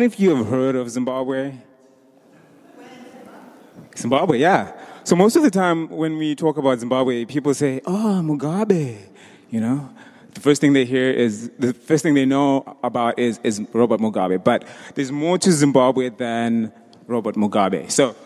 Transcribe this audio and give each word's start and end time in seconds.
many 0.00 0.06
of 0.06 0.18
you 0.18 0.34
have 0.34 0.46
heard 0.46 0.76
of 0.76 0.88
Zimbabwe? 0.88 1.52
Zimbabwe, 3.94 4.38
yeah. 4.38 4.72
So 5.04 5.14
most 5.14 5.36
of 5.36 5.42
the 5.42 5.50
time 5.50 5.90
when 5.90 6.16
we 6.16 6.34
talk 6.34 6.56
about 6.56 6.78
Zimbabwe, 6.78 7.26
people 7.26 7.52
say, 7.52 7.82
"Oh, 7.84 8.22
Mugabe," 8.24 8.96
you 9.50 9.60
know. 9.60 9.90
The 10.32 10.40
first 10.40 10.62
thing 10.62 10.72
they 10.72 10.86
hear 10.86 11.10
is 11.10 11.50
the 11.58 11.74
first 11.74 12.02
thing 12.02 12.14
they 12.14 12.24
know 12.24 12.78
about 12.82 13.18
is 13.18 13.40
is 13.42 13.60
Robert 13.74 14.00
Mugabe. 14.00 14.42
But 14.42 14.64
there's 14.94 15.12
more 15.12 15.36
to 15.36 15.52
Zimbabwe 15.52 16.08
than 16.08 16.72
Robert 17.06 17.34
Mugabe. 17.34 17.90
So 17.90 18.16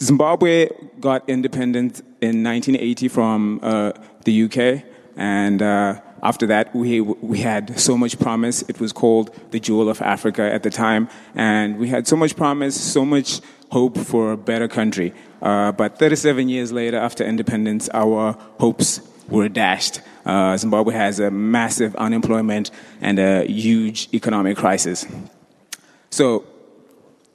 Zimbabwe 0.00 0.70
got 0.98 1.28
independent 1.28 2.00
in 2.22 2.42
1980 2.42 3.08
from 3.08 3.60
uh, 3.62 3.92
the 4.24 4.44
UK, 4.44 4.82
and 5.16 5.60
uh, 5.60 6.00
after 6.22 6.46
that, 6.46 6.74
we, 6.74 7.00
we 7.00 7.38
had 7.38 7.78
so 7.78 7.96
much 7.96 8.18
promise. 8.18 8.62
It 8.62 8.80
was 8.80 8.92
called 8.92 9.34
the 9.50 9.60
Jewel 9.60 9.88
of 9.88 10.00
Africa 10.02 10.42
at 10.42 10.62
the 10.62 10.70
time, 10.70 11.08
and 11.34 11.78
we 11.78 11.88
had 11.88 12.06
so 12.06 12.16
much 12.16 12.36
promise, 12.36 12.80
so 12.80 13.04
much 13.04 13.40
hope 13.70 13.98
for 13.98 14.32
a 14.32 14.36
better 14.36 14.68
country. 14.68 15.12
Uh, 15.42 15.72
but 15.72 15.98
37 15.98 16.48
years 16.48 16.72
later, 16.72 16.98
after 16.98 17.24
independence, 17.24 17.88
our 17.92 18.32
hopes 18.58 19.00
were 19.28 19.48
dashed. 19.48 20.00
Uh, 20.24 20.56
Zimbabwe 20.56 20.94
has 20.94 21.20
a 21.20 21.30
massive 21.30 21.94
unemployment 21.96 22.70
and 23.00 23.18
a 23.18 23.44
huge 23.46 24.08
economic 24.12 24.56
crisis. 24.56 25.06
So 26.10 26.44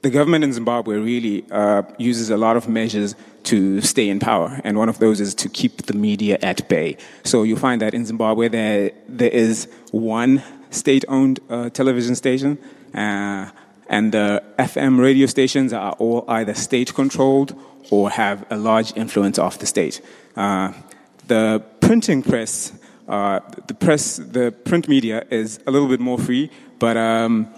the 0.02 0.10
government 0.10 0.44
in 0.44 0.52
Zimbabwe 0.52 0.96
really 0.98 1.44
uh, 1.50 1.82
uses 1.98 2.30
a 2.30 2.36
lot 2.36 2.56
of 2.56 2.68
measures 2.68 3.14
to 3.44 3.80
stay 3.80 4.08
in 4.08 4.20
power, 4.20 4.60
and 4.64 4.76
one 4.78 4.88
of 4.88 4.98
those 4.98 5.20
is 5.20 5.34
to 5.34 5.48
keep 5.48 5.86
the 5.86 5.94
media 5.94 6.38
at 6.42 6.68
bay. 6.68 6.96
So 7.24 7.42
you 7.42 7.56
find 7.56 7.80
that 7.80 7.94
in 7.94 8.04
Zimbabwe 8.04 8.48
there 8.48 8.90
there 9.08 9.30
is 9.30 9.68
one 9.90 10.42
state-owned 10.70 11.40
uh, 11.48 11.70
television 11.70 12.14
station, 12.14 12.58
uh, 12.94 13.50
and 13.88 14.12
the 14.12 14.42
FM 14.58 14.98
radio 14.98 15.26
stations 15.26 15.72
are 15.72 15.92
all 15.92 16.24
either 16.28 16.54
state-controlled 16.54 17.54
or 17.90 18.10
have 18.10 18.44
a 18.50 18.56
large 18.56 18.96
influence 18.96 19.38
of 19.38 19.58
the 19.58 19.66
state. 19.66 20.00
Uh, 20.36 20.72
the 21.26 21.62
printing 21.80 22.22
press, 22.22 22.72
uh, 23.08 23.40
the 23.66 23.74
press, 23.74 24.16
the 24.16 24.52
print 24.64 24.88
media 24.88 25.24
is 25.30 25.60
a 25.66 25.70
little 25.70 25.88
bit 25.88 26.00
more 26.00 26.18
free, 26.18 26.50
but 26.78 26.96
um, 26.96 27.48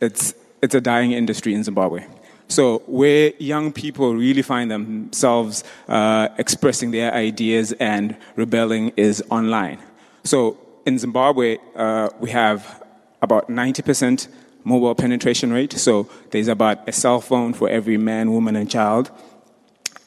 it's 0.00 0.34
it's 0.62 0.74
a 0.74 0.80
dying 0.80 1.12
industry 1.12 1.54
in 1.54 1.62
Zimbabwe. 1.62 2.06
So, 2.48 2.82
where 2.86 3.32
young 3.38 3.72
people 3.72 4.14
really 4.14 4.42
find 4.42 4.70
themselves 4.70 5.64
uh, 5.88 6.28
expressing 6.38 6.90
their 6.90 7.12
ideas 7.12 7.72
and 7.72 8.16
rebelling 8.36 8.92
is 8.96 9.22
online. 9.30 9.78
So, 10.24 10.58
in 10.86 10.98
Zimbabwe, 10.98 11.58
uh, 11.74 12.10
we 12.20 12.30
have 12.30 12.82
about 13.22 13.48
90% 13.48 14.28
mobile 14.62 14.94
penetration 14.94 15.52
rate. 15.52 15.72
So, 15.72 16.08
there's 16.30 16.48
about 16.48 16.86
a 16.88 16.92
cell 16.92 17.20
phone 17.20 17.54
for 17.54 17.68
every 17.68 17.96
man, 17.96 18.30
woman, 18.30 18.56
and 18.56 18.70
child. 18.70 19.10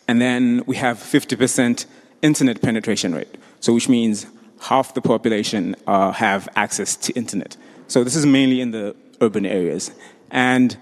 And 0.08 0.22
then 0.22 0.64
we 0.68 0.76
have 0.78 0.98
50% 1.00 1.86
internet 2.22 2.62
penetration 2.62 3.16
rate. 3.16 3.36
So, 3.60 3.74
which 3.74 3.90
means 3.90 4.28
half 4.62 4.94
the 4.94 5.02
population 5.02 5.76
uh, 5.88 6.12
have 6.12 6.48
access 6.56 6.96
to 6.98 7.14
internet. 7.14 7.58
So, 7.88 8.04
this 8.04 8.16
is 8.16 8.26
mainly 8.26 8.62
in 8.62 8.72
the 8.72 8.96
urban 9.22 9.46
areas. 9.46 9.92
And 10.30 10.78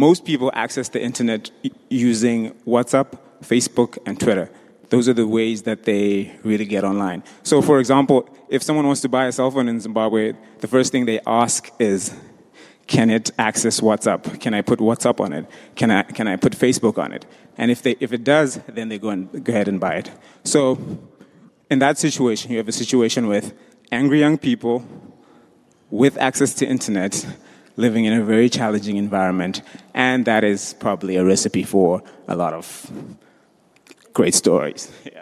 most 0.00 0.24
people 0.24 0.50
access 0.54 0.88
the 0.88 1.02
internet 1.08 1.50
using 1.90 2.38
WhatsApp, 2.74 3.18
Facebook, 3.42 3.98
and 4.06 4.18
Twitter. 4.18 4.50
Those 4.88 5.10
are 5.10 5.12
the 5.12 5.26
ways 5.26 5.62
that 5.64 5.84
they 5.84 6.34
really 6.42 6.64
get 6.64 6.84
online. 6.84 7.22
So, 7.42 7.60
for 7.60 7.78
example, 7.78 8.18
if 8.48 8.62
someone 8.62 8.86
wants 8.86 9.02
to 9.02 9.10
buy 9.10 9.26
a 9.26 9.32
cell 9.32 9.50
phone 9.50 9.68
in 9.68 9.78
Zimbabwe, 9.78 10.32
the 10.60 10.68
first 10.68 10.90
thing 10.90 11.04
they 11.04 11.20
ask 11.26 11.70
is, 11.78 12.14
can 12.86 13.10
it 13.10 13.30
access 13.38 13.80
WhatsApp? 13.80 14.40
Can 14.40 14.54
I 14.54 14.62
put 14.62 14.78
WhatsApp 14.80 15.20
on 15.20 15.34
it? 15.34 15.44
Can 15.76 15.90
I, 15.90 16.02
can 16.02 16.26
I 16.26 16.36
put 16.36 16.54
Facebook 16.54 16.96
on 16.96 17.12
it? 17.12 17.26
And 17.58 17.70
if, 17.70 17.82
they, 17.82 17.94
if 18.00 18.10
it 18.14 18.24
does, 18.24 18.58
then 18.68 18.88
they 18.88 18.98
go, 18.98 19.10
and, 19.10 19.44
go 19.44 19.52
ahead 19.52 19.68
and 19.68 19.78
buy 19.78 19.96
it. 19.96 20.10
So, 20.44 20.78
in 21.70 21.78
that 21.80 21.98
situation, 21.98 22.50
you 22.52 22.56
have 22.56 22.68
a 22.68 22.78
situation 22.82 23.28
with 23.28 23.52
angry 23.92 24.18
young 24.18 24.38
people 24.38 24.82
with 25.90 26.16
access 26.16 26.54
to 26.54 26.66
internet 26.66 27.26
living 27.80 28.04
in 28.04 28.12
a 28.12 28.22
very 28.22 28.48
challenging 28.48 28.96
environment, 28.96 29.62
and 29.94 30.24
that 30.26 30.44
is 30.44 30.74
probably 30.74 31.16
a 31.16 31.24
recipe 31.24 31.62
for 31.64 32.02
a 32.28 32.36
lot 32.36 32.52
of 32.52 32.90
great 34.12 34.34
stories. 34.34 34.90
Yeah. 35.04 35.19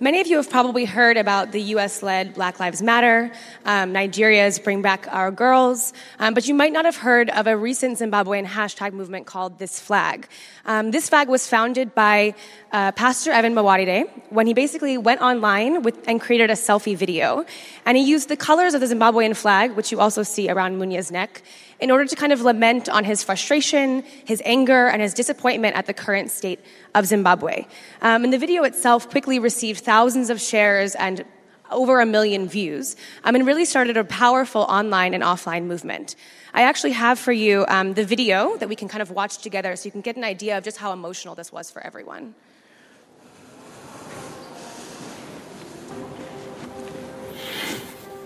Many 0.00 0.20
of 0.20 0.28
you 0.28 0.36
have 0.36 0.48
probably 0.48 0.84
heard 0.84 1.16
about 1.16 1.50
the 1.50 1.60
US-led 1.74 2.34
Black 2.34 2.60
Lives 2.60 2.80
Matter, 2.80 3.32
um, 3.64 3.90
Nigeria's 3.90 4.60
Bring 4.60 4.80
Back 4.80 5.08
Our 5.10 5.32
Girls, 5.32 5.92
um, 6.20 6.34
but 6.34 6.46
you 6.46 6.54
might 6.54 6.72
not 6.72 6.84
have 6.84 6.94
heard 6.94 7.30
of 7.30 7.48
a 7.48 7.56
recent 7.56 7.98
Zimbabwean 7.98 8.46
hashtag 8.46 8.92
movement 8.92 9.26
called 9.26 9.58
This 9.58 9.80
Flag. 9.80 10.28
Um, 10.66 10.92
this 10.92 11.08
flag 11.08 11.28
was 11.28 11.48
founded 11.48 11.96
by 11.96 12.36
uh, 12.70 12.92
Pastor 12.92 13.32
Evan 13.32 13.54
Mawarire 13.54 14.08
when 14.30 14.46
he 14.46 14.54
basically 14.54 14.98
went 14.98 15.20
online 15.20 15.82
with, 15.82 15.98
and 16.06 16.20
created 16.20 16.48
a 16.48 16.54
selfie 16.54 16.96
video. 16.96 17.44
And 17.84 17.96
he 17.96 18.04
used 18.04 18.28
the 18.28 18.36
colors 18.36 18.74
of 18.74 18.80
the 18.80 18.86
Zimbabwean 18.86 19.34
flag, 19.34 19.72
which 19.72 19.90
you 19.90 19.98
also 19.98 20.22
see 20.22 20.48
around 20.48 20.78
Munya's 20.78 21.10
neck, 21.10 21.42
in 21.80 21.90
order 21.90 22.04
to 22.04 22.14
kind 22.14 22.32
of 22.32 22.42
lament 22.42 22.88
on 22.88 23.04
his 23.04 23.24
frustration, 23.24 24.04
his 24.24 24.42
anger, 24.44 24.86
and 24.86 25.02
his 25.02 25.14
disappointment 25.14 25.76
at 25.76 25.86
the 25.86 25.94
current 25.94 26.30
state 26.30 26.60
of 26.98 27.06
Zimbabwe. 27.06 27.66
Um, 28.02 28.24
and 28.24 28.32
the 28.32 28.38
video 28.38 28.64
itself 28.64 29.08
quickly 29.08 29.38
received 29.38 29.84
thousands 29.84 30.30
of 30.30 30.40
shares 30.40 30.94
and 30.94 31.24
over 31.70 32.00
a 32.00 32.06
million 32.06 32.48
views, 32.48 32.96
um, 33.24 33.34
and 33.34 33.46
really 33.46 33.64
started 33.64 33.96
a 33.96 34.04
powerful 34.04 34.62
online 34.62 35.12
and 35.12 35.22
offline 35.22 35.64
movement. 35.64 36.16
I 36.54 36.62
actually 36.62 36.92
have 36.92 37.18
for 37.18 37.32
you 37.32 37.66
um, 37.68 37.92
the 37.92 38.06
video 38.06 38.56
that 38.56 38.70
we 38.70 38.74
can 38.74 38.88
kind 38.88 39.02
of 39.02 39.10
watch 39.10 39.38
together 39.38 39.76
so 39.76 39.84
you 39.84 39.92
can 39.92 40.00
get 40.00 40.16
an 40.16 40.24
idea 40.24 40.56
of 40.56 40.64
just 40.64 40.78
how 40.78 40.92
emotional 40.92 41.34
this 41.34 41.52
was 41.52 41.70
for 41.70 41.84
everyone. 41.84 42.34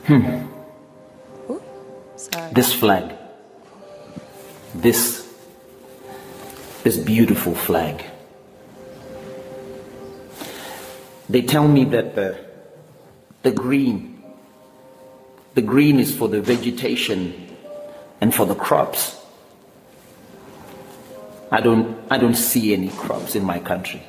Hmm. 0.06 0.46
Ooh, 1.50 1.62
this 2.52 2.72
flag, 2.72 3.16
this, 4.74 5.28
this 6.84 6.96
beautiful 6.96 7.54
flag. 7.54 8.04
They 11.32 11.40
tell 11.40 11.66
me 11.66 11.86
that 11.86 12.14
the, 12.14 12.38
the 13.42 13.52
green, 13.52 14.22
the 15.54 15.62
green 15.62 15.98
is 15.98 16.14
for 16.14 16.28
the 16.28 16.42
vegetation 16.42 17.56
and 18.20 18.34
for 18.34 18.44
the 18.44 18.54
crops. 18.54 19.18
I 21.50 21.62
don't, 21.62 21.96
I 22.10 22.18
don't 22.18 22.34
see 22.34 22.74
any 22.74 22.90
crops 22.90 23.34
in 23.34 23.44
my 23.44 23.60
country. 23.60 24.02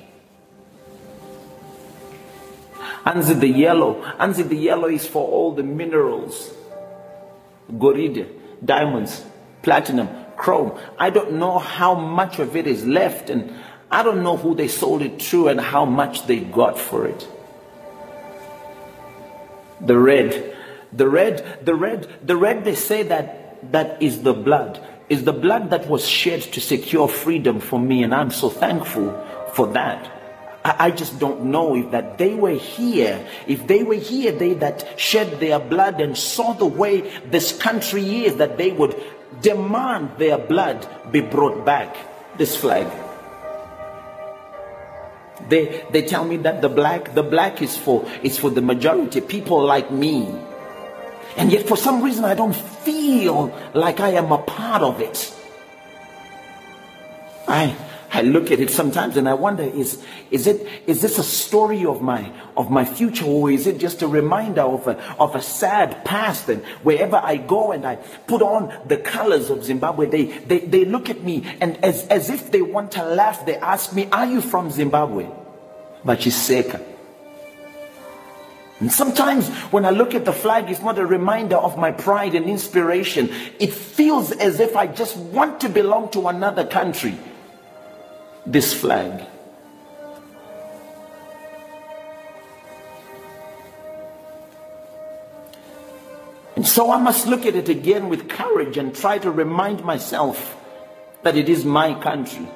Anzi 3.05 3.39
the 3.39 3.47
yellow. 3.47 4.03
Anzi 4.19 4.43
the 4.43 4.57
yellow 4.57 4.89
is 4.89 5.07
for 5.07 5.25
all 5.25 5.53
the 5.53 5.63
minerals. 5.63 6.53
Gorida, 7.71 8.27
diamonds, 8.65 9.23
platinum, 9.61 10.09
chrome. 10.35 10.77
I 10.99 11.09
don't 11.09 11.35
know 11.35 11.57
how 11.57 11.95
much 11.95 12.39
of 12.39 12.57
it 12.57 12.67
is 12.67 12.85
left 12.85 13.29
and 13.29 13.53
I 13.93 14.01
don't 14.01 14.23
know 14.23 14.37
who 14.37 14.55
they 14.55 14.69
sold 14.69 15.03
it 15.03 15.19
to 15.29 15.49
and 15.49 15.61
how 15.61 15.85
much 15.85 16.25
they 16.25 16.39
got 16.39 16.79
for 16.79 17.05
it. 17.05 17.27
The 19.81 19.99
red, 19.99 20.57
the 20.91 21.07
red, 21.07 21.59
the 21.63 21.75
red, 21.75 22.09
the 22.25 22.35
red 22.35 22.63
they 22.63 22.73
say 22.73 23.03
that 23.03 23.71
that 23.71 24.01
is 24.01 24.23
the 24.23 24.33
blood. 24.33 24.81
Is 25.09 25.25
the 25.25 25.31
blood 25.31 25.69
that 25.69 25.87
was 25.87 26.07
shed 26.07 26.41
to 26.53 26.59
secure 26.59 27.07
freedom 27.07 27.59
for 27.59 27.79
me 27.79 28.01
and 28.01 28.15
I'm 28.15 28.31
so 28.31 28.49
thankful 28.49 29.13
for 29.53 29.67
that. 29.73 30.09
I 30.65 30.89
just 30.89 31.19
don't 31.19 31.45
know 31.51 31.75
if 31.75 31.91
that 31.91 32.17
they 32.17 32.33
were 32.33 32.57
here, 32.57 33.23
if 33.45 33.67
they 33.67 33.83
were 33.83 34.01
here, 34.11 34.31
they 34.31 34.55
that 34.55 34.99
shed 34.99 35.39
their 35.39 35.59
blood 35.59 36.01
and 36.01 36.17
saw 36.17 36.53
the 36.53 36.65
way 36.65 37.01
this 37.29 37.55
country 37.55 38.25
is, 38.25 38.37
that 38.37 38.57
they 38.57 38.71
would 38.71 38.95
demand 39.41 40.17
their 40.17 40.39
blood 40.39 40.87
be 41.11 41.21
brought 41.21 41.63
back. 41.63 41.95
This 42.37 42.55
flag. 42.55 42.87
They 45.49 45.83
they 45.91 46.03
tell 46.03 46.23
me 46.23 46.37
that 46.37 46.61
the 46.61 46.69
black 46.69 47.13
the 47.13 47.23
black 47.23 47.61
is 47.61 47.77
for 47.77 48.05
is 48.21 48.37
for 48.37 48.49
the 48.49 48.61
majority, 48.61 49.21
people 49.21 49.61
like 49.63 49.91
me. 49.91 50.27
And 51.35 51.51
yet 51.51 51.67
for 51.67 51.77
some 51.77 52.01
reason 52.01 52.25
I 52.25 52.35
don't 52.35 52.55
feel 52.55 53.51
like 53.73 53.99
I 53.99 54.09
am 54.09 54.31
a 54.31 54.37
part 54.37 54.81
of 54.83 55.01
it. 55.01 55.33
I 57.47 57.75
I 58.13 58.21
look 58.21 58.51
at 58.51 58.59
it 58.59 58.69
sometimes 58.69 59.17
and 59.17 59.27
I 59.27 59.33
wonder 59.33 59.63
is 59.63 60.01
is 60.29 60.45
it 60.45 60.67
is 60.85 61.01
this 61.01 61.17
a 61.17 61.23
story 61.23 61.83
of 61.83 62.03
my 62.03 62.31
of 62.55 62.69
my 62.69 62.85
future 62.85 63.25
or 63.25 63.49
is 63.49 63.65
it 63.65 63.79
just 63.79 64.03
a 64.03 64.07
reminder 64.07 64.61
of 64.61 64.87
a 64.87 65.01
of 65.19 65.33
a 65.33 65.41
sad 65.41 66.05
past 66.05 66.47
and 66.47 66.63
wherever 66.83 67.15
I 67.15 67.37
go 67.37 67.71
and 67.71 67.87
I 67.87 67.95
put 67.95 68.43
on 68.43 68.71
the 68.87 68.97
colors 68.97 69.49
of 69.49 69.65
Zimbabwe 69.65 70.05
they 70.05 70.25
they, 70.25 70.59
they 70.59 70.85
look 70.85 71.09
at 71.09 71.23
me 71.23 71.43
and 71.59 71.83
as, 71.83 72.05
as 72.07 72.29
if 72.29 72.51
they 72.51 72.61
want 72.61 72.91
to 72.91 73.03
laugh 73.03 73.47
they 73.47 73.57
ask 73.57 73.93
me 73.93 74.07
are 74.11 74.27
you 74.27 74.41
from 74.41 74.69
Zimbabwe 74.69 75.27
Bachiseka. 76.05 76.81
And 78.79 78.91
sometimes 78.91 79.47
when 79.71 79.85
I 79.85 79.91
look 79.91 80.13
at 80.13 80.25
the 80.25 80.33
flag, 80.33 80.69
it's 80.69 80.81
not 80.81 80.99
a 80.99 81.05
reminder 81.05 81.55
of 81.55 81.77
my 81.77 81.91
pride 81.91 82.35
and 82.35 82.47
inspiration. 82.47 83.29
It 83.57 83.71
feels 83.71 84.33
as 84.33 84.59
if 84.59 84.75
I 84.75 84.87
just 84.87 85.15
want 85.15 85.61
to 85.61 85.69
belong 85.69 86.09
to 86.11 86.27
another 86.27 86.65
country. 86.65 87.17
This 88.45 88.73
flag. 88.73 89.27
And 96.55 96.67
so 96.67 96.91
I 96.91 96.97
must 96.97 97.27
look 97.27 97.45
at 97.45 97.55
it 97.55 97.67
again 97.67 98.09
with 98.09 98.29
courage 98.29 98.77
and 98.77 98.95
try 98.95 99.17
to 99.17 99.31
remind 99.31 99.83
myself 99.83 100.55
that 101.23 101.35
it 101.35 101.49
is 101.49 101.65
my 101.65 101.93
country. 101.99 102.47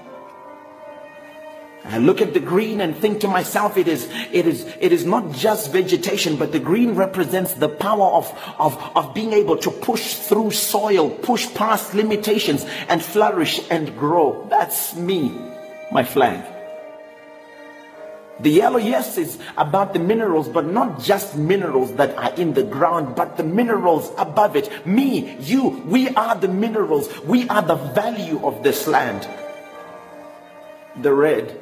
I 1.83 1.99
look 1.99 2.21
at 2.21 2.33
the 2.33 2.39
green 2.41 2.81
and 2.81 2.95
think 2.95 3.21
to 3.21 3.27
myself, 3.29 3.77
it 3.77 3.87
is, 3.87 4.09
it 4.31 4.45
is, 4.45 4.65
it 4.79 4.91
is 4.91 5.05
not 5.05 5.31
just 5.31 5.71
vegetation, 5.71 6.35
but 6.35 6.51
the 6.51 6.59
green 6.59 6.95
represents 6.95 7.53
the 7.53 7.69
power 7.69 8.11
of, 8.11 8.53
of, 8.59 8.77
of 8.95 9.13
being 9.13 9.31
able 9.31 9.57
to 9.57 9.71
push 9.71 10.15
through 10.15 10.51
soil, 10.51 11.09
push 11.09 11.53
past 11.55 11.93
limitations 11.93 12.65
and 12.89 13.01
flourish 13.01 13.61
and 13.69 13.97
grow. 13.97 14.47
That's 14.49 14.95
me, 14.95 15.31
my 15.91 16.03
flag. 16.03 16.45
The 18.39 18.51
yellow, 18.51 18.77
yes, 18.77 19.17
is 19.17 19.39
about 19.57 19.93
the 19.93 19.99
minerals, 19.99 20.47
but 20.47 20.65
not 20.65 21.01
just 21.01 21.35
minerals 21.35 21.93
that 21.93 22.15
are 22.17 22.33
in 22.35 22.53
the 22.53 22.63
ground, 22.63 23.15
but 23.15 23.35
the 23.35 23.43
minerals 23.43 24.11
above 24.17 24.55
it. 24.55 24.85
Me, 24.85 25.35
you, 25.39 25.69
we 25.87 26.09
are 26.09 26.35
the 26.35 26.47
minerals. 26.47 27.09
We 27.21 27.49
are 27.49 27.63
the 27.63 27.75
value 27.75 28.45
of 28.45 28.61
this 28.61 28.85
land. 28.85 29.27
The 31.01 31.13
red. 31.13 31.59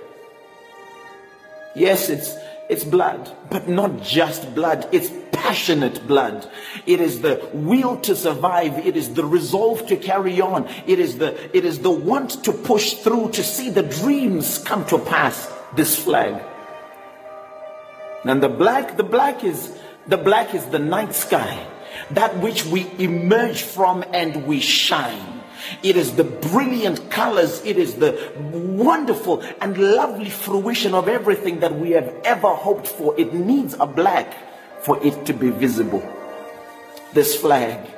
Yes, 1.75 2.09
it's, 2.09 2.35
it's 2.69 2.83
blood, 2.83 3.31
but 3.49 3.69
not 3.69 4.01
just 4.01 4.53
blood. 4.53 4.89
It's 4.91 5.09
passionate 5.45 6.07
blood. 6.07 6.49
It 6.87 6.99
is 6.99 7.21
the 7.21 7.47
will 7.53 7.97
to 7.97 8.15
survive. 8.15 8.79
It 8.85 8.97
is 8.97 9.13
the 9.13 9.23
resolve 9.23 9.85
to 9.87 9.95
carry 9.95 10.41
on. 10.41 10.67
It 10.87 10.97
is 10.97 11.19
the, 11.19 11.29
it 11.55 11.63
is 11.65 11.79
the 11.79 11.91
want 11.91 12.43
to 12.45 12.51
push 12.51 12.93
through 12.95 13.29
to 13.33 13.43
see 13.43 13.69
the 13.69 13.83
dreams 13.83 14.57
come 14.57 14.85
to 14.87 14.97
pass. 14.97 15.51
This 15.75 16.01
flag. 16.01 16.41
And 18.23 18.41
the 18.41 18.49
black, 18.49 18.97
the 18.97 19.03
black 19.03 19.43
is, 19.43 19.77
the 20.07 20.17
black 20.17 20.55
is 20.55 20.65
the 20.65 20.79
night 20.79 21.13
sky, 21.13 21.67
that 22.11 22.37
which 22.37 22.65
we 22.65 22.89
emerge 22.97 23.61
from 23.61 24.03
and 24.13 24.47
we 24.47 24.59
shine. 24.61 25.43
It 25.83 25.95
is 25.95 26.15
the 26.15 26.23
brilliant 26.23 27.11
colors. 27.11 27.61
It 27.65 27.77
is 27.77 27.95
the 27.95 28.31
wonderful 28.51 29.43
and 29.61 29.77
lovely 29.77 30.29
fruition 30.29 30.95
of 30.95 31.07
everything 31.07 31.59
that 31.59 31.77
we 31.77 31.91
have 31.91 32.09
ever 32.23 32.49
hoped 32.49 32.87
for. 32.87 33.13
It 33.19 33.33
needs 33.33 33.75
a 33.79 33.85
black 33.85 34.33
for 34.85 35.03
it 35.03 35.25
to 35.25 35.33
be 35.33 35.49
visible. 35.49 36.03
This 37.13 37.35
flag. 37.35 37.89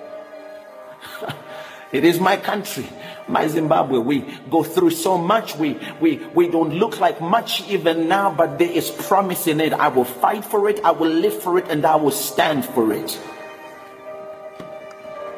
it 1.91 2.03
is 2.03 2.19
my 2.19 2.37
country 2.37 2.87
my 3.27 3.47
Zimbabwe, 3.47 3.99
we 3.99 4.25
go 4.49 4.63
through 4.63 4.91
so 4.91 5.17
much. 5.17 5.55
We, 5.55 5.79
we, 5.99 6.17
we 6.33 6.47
don't 6.47 6.73
look 6.73 6.99
like 6.99 7.19
much 7.19 7.67
even 7.69 8.07
now, 8.07 8.33
but 8.33 8.57
there 8.57 8.71
is 8.71 8.89
promise 8.89 9.47
in 9.47 9.59
it. 9.59 9.73
I 9.73 9.89
will 9.89 10.05
fight 10.05 10.45
for 10.45 10.69
it, 10.69 10.79
I 10.83 10.91
will 10.91 11.11
live 11.11 11.41
for 11.41 11.57
it, 11.57 11.67
and 11.69 11.85
I 11.85 11.95
will 11.95 12.11
stand 12.11 12.65
for 12.65 12.93
it. 12.93 13.19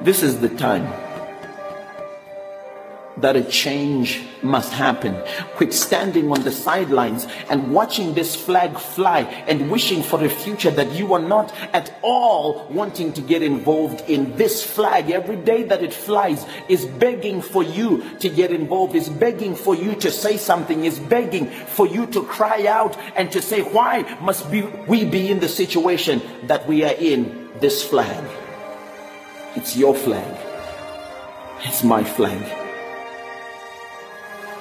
This 0.02 0.24
is 0.24 0.40
the 0.40 0.50
time 0.50 1.09
that 3.22 3.36
a 3.36 3.44
change 3.44 4.24
must 4.42 4.72
happen. 4.72 5.16
Quit 5.56 5.74
standing 5.74 6.32
on 6.32 6.44
the 6.44 6.52
sidelines 6.52 7.28
and 7.50 7.74
watching 7.74 8.14
this 8.14 8.36
flag 8.36 8.78
fly 8.78 9.22
and 9.48 9.70
wishing 9.70 10.02
for 10.02 10.24
a 10.24 10.30
future 10.30 10.72
that 10.72 10.92
you 10.94 11.14
are 11.14 11.22
not 11.22 11.54
at 11.74 11.98
all 12.02 12.68
wanting 12.70 13.14
to 13.14 13.22
get 13.22 13.42
involved 13.42 14.10
in. 14.10 14.36
This 14.38 14.64
flag, 14.64 15.12
every 15.12 15.36
day 15.36 15.64
that 15.64 15.84
it 15.84 15.94
flies, 15.94 16.46
is 16.68 16.86
begging 16.86 17.42
for 17.42 17.64
you 17.64 18.04
to 18.20 18.30
get 18.30 18.52
involved, 18.52 18.96
is 18.96 19.10
begging 19.10 19.56
for 19.56 19.76
you 19.76 19.96
to 19.96 20.12
say 20.12 20.38
something, 20.38 20.86
is 20.86 21.00
begging 21.00 21.50
for 21.50 21.88
you 21.88 22.06
to 22.08 22.24
cry 22.24 22.68
out 22.68 22.98
and 23.16 23.32
to 23.32 23.42
say, 23.42 23.62
Why 23.62 24.04
must 24.22 24.50
be, 24.52 24.62
we 24.62 25.06
be 25.06 25.30
in 25.30 25.40
the 25.40 25.50
situation 25.50 26.22
that 26.44 26.68
we 26.68 26.84
are 26.84 26.96
in? 26.96 27.50
This 27.60 27.84
flag. 27.84 28.24
It's 29.56 29.76
your 29.76 29.94
flag. 29.94 30.38
It's 31.66 31.84
my 31.84 32.04
flag 32.04 32.69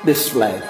this 0.04 0.28
flag. 0.30 0.62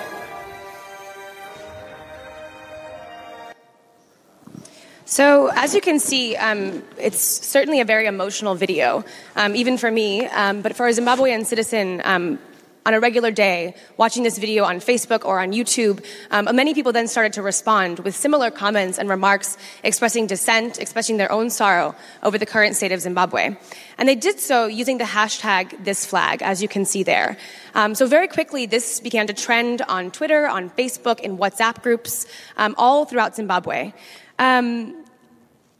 So, 5.04 5.50
as 5.54 5.74
you 5.74 5.80
can 5.80 5.98
see, 5.98 6.36
um, 6.36 6.82
it's 6.98 7.20
certainly 7.20 7.80
a 7.80 7.84
very 7.84 8.06
emotional 8.06 8.54
video, 8.54 9.04
um, 9.36 9.56
even 9.56 9.78
for 9.78 9.90
me. 9.90 10.26
Um, 10.26 10.60
but 10.60 10.76
for 10.76 10.86
a 10.86 10.92
Zimbabwean 10.92 11.46
citizen, 11.46 12.02
um, 12.04 12.38
on 12.86 12.94
a 12.94 13.00
regular 13.00 13.30
day, 13.30 13.74
watching 13.96 14.22
this 14.22 14.38
video 14.38 14.64
on 14.64 14.76
Facebook 14.80 15.24
or 15.24 15.40
on 15.40 15.52
YouTube, 15.52 16.04
um, 16.30 16.48
many 16.54 16.72
people 16.74 16.92
then 16.92 17.06
started 17.06 17.34
to 17.34 17.42
respond 17.42 17.98
with 18.00 18.16
similar 18.16 18.50
comments 18.50 18.98
and 18.98 19.08
remarks 19.08 19.58
expressing 19.84 20.26
dissent, 20.26 20.78
expressing 20.78 21.16
their 21.16 21.30
own 21.30 21.50
sorrow 21.50 21.94
over 22.22 22.38
the 22.38 22.46
current 22.46 22.76
state 22.76 22.92
of 22.92 23.00
Zimbabwe. 23.00 23.56
And 23.98 24.08
they 24.08 24.14
did 24.14 24.40
so 24.40 24.66
using 24.66 24.98
the 24.98 25.04
hashtag 25.04 25.84
this 25.84 26.06
flag, 26.06 26.40
as 26.42 26.62
you 26.62 26.68
can 26.68 26.84
see 26.84 27.02
there. 27.02 27.36
Um, 27.74 27.94
so 27.94 28.06
very 28.06 28.28
quickly, 28.28 28.66
this 28.66 29.00
began 29.00 29.26
to 29.26 29.34
trend 29.34 29.82
on 29.82 30.10
Twitter, 30.10 30.46
on 30.46 30.70
Facebook, 30.70 31.20
in 31.20 31.36
WhatsApp 31.36 31.82
groups, 31.82 32.26
um, 32.56 32.74
all 32.78 33.04
throughout 33.04 33.36
Zimbabwe. 33.36 33.92
Um, 34.38 35.04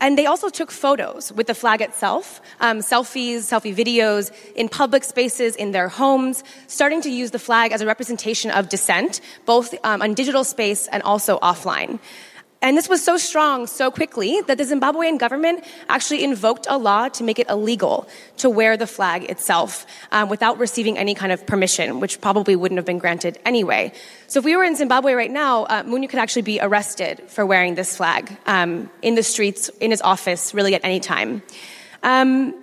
and 0.01 0.17
they 0.17 0.27
also 0.27 0.49
took 0.49 0.71
photos 0.71 1.33
with 1.33 1.47
the 1.49 1.55
flag 1.55 1.81
itself, 1.81 2.41
um, 2.61 2.79
selfies, 2.79 3.39
selfie 3.39 3.75
videos 3.75 4.31
in 4.55 4.69
public 4.69 5.03
spaces, 5.03 5.57
in 5.57 5.73
their 5.73 5.89
homes, 5.89 6.45
starting 6.69 7.01
to 7.03 7.11
use 7.11 7.33
the 7.33 7.39
flag 7.39 7.73
as 7.73 7.81
a 7.81 7.87
representation 7.87 8.51
of 8.53 8.69
dissent, 8.69 9.21
both 9.45 9.75
um, 9.85 10.01
on 10.01 10.15
digital 10.15 10.45
space 10.45 10.87
and 10.89 11.03
also 11.03 11.39
offline. 11.41 11.99
And 12.61 12.77
this 12.77 12.89
was 12.89 13.05
so 13.05 13.17
strong 13.17 13.69
so 13.69 13.91
quickly 13.91 14.41
that 14.47 14.59
the 14.59 14.65
Zimbabwean 14.65 15.19
government 15.19 15.65
actually 15.89 16.25
invoked 16.25 16.67
a 16.69 16.77
law 16.77 17.09
to 17.11 17.23
make 17.23 17.39
it 17.39 17.49
illegal 17.49 18.09
to 18.39 18.51
wear 18.51 18.77
the 18.77 18.87
flag 18.87 19.31
itself 19.31 19.87
um, 20.11 20.29
without 20.29 20.59
receiving 20.59 20.99
any 20.99 21.15
kind 21.15 21.31
of 21.31 21.47
permission, 21.47 22.01
which 22.01 22.21
probably 22.21 22.57
wouldn't 22.57 22.79
have 22.79 22.85
been 22.85 22.99
granted 22.99 23.39
anyway. 23.45 23.93
So 24.27 24.41
if 24.41 24.45
we 24.45 24.57
were 24.57 24.65
in 24.65 24.75
Zimbabwe 24.75 25.13
right 25.13 25.31
now, 25.31 25.65
uh, 25.65 25.85
could 26.09 26.19
actually 26.19 26.43
be 26.43 26.59
arrested 26.61 27.23
for 27.29 27.47
wearing 27.47 27.77
this 27.77 27.97
flag 27.97 28.37
um, 28.47 28.91
in 29.03 29.15
the 29.15 29.23
streets, 29.23 29.69
in 29.81 29.91
his 29.91 30.03
office, 30.03 30.53
really 30.53 30.75
at 30.75 30.85
any 30.85 31.01
time. 31.01 31.43
Um, 32.03 32.55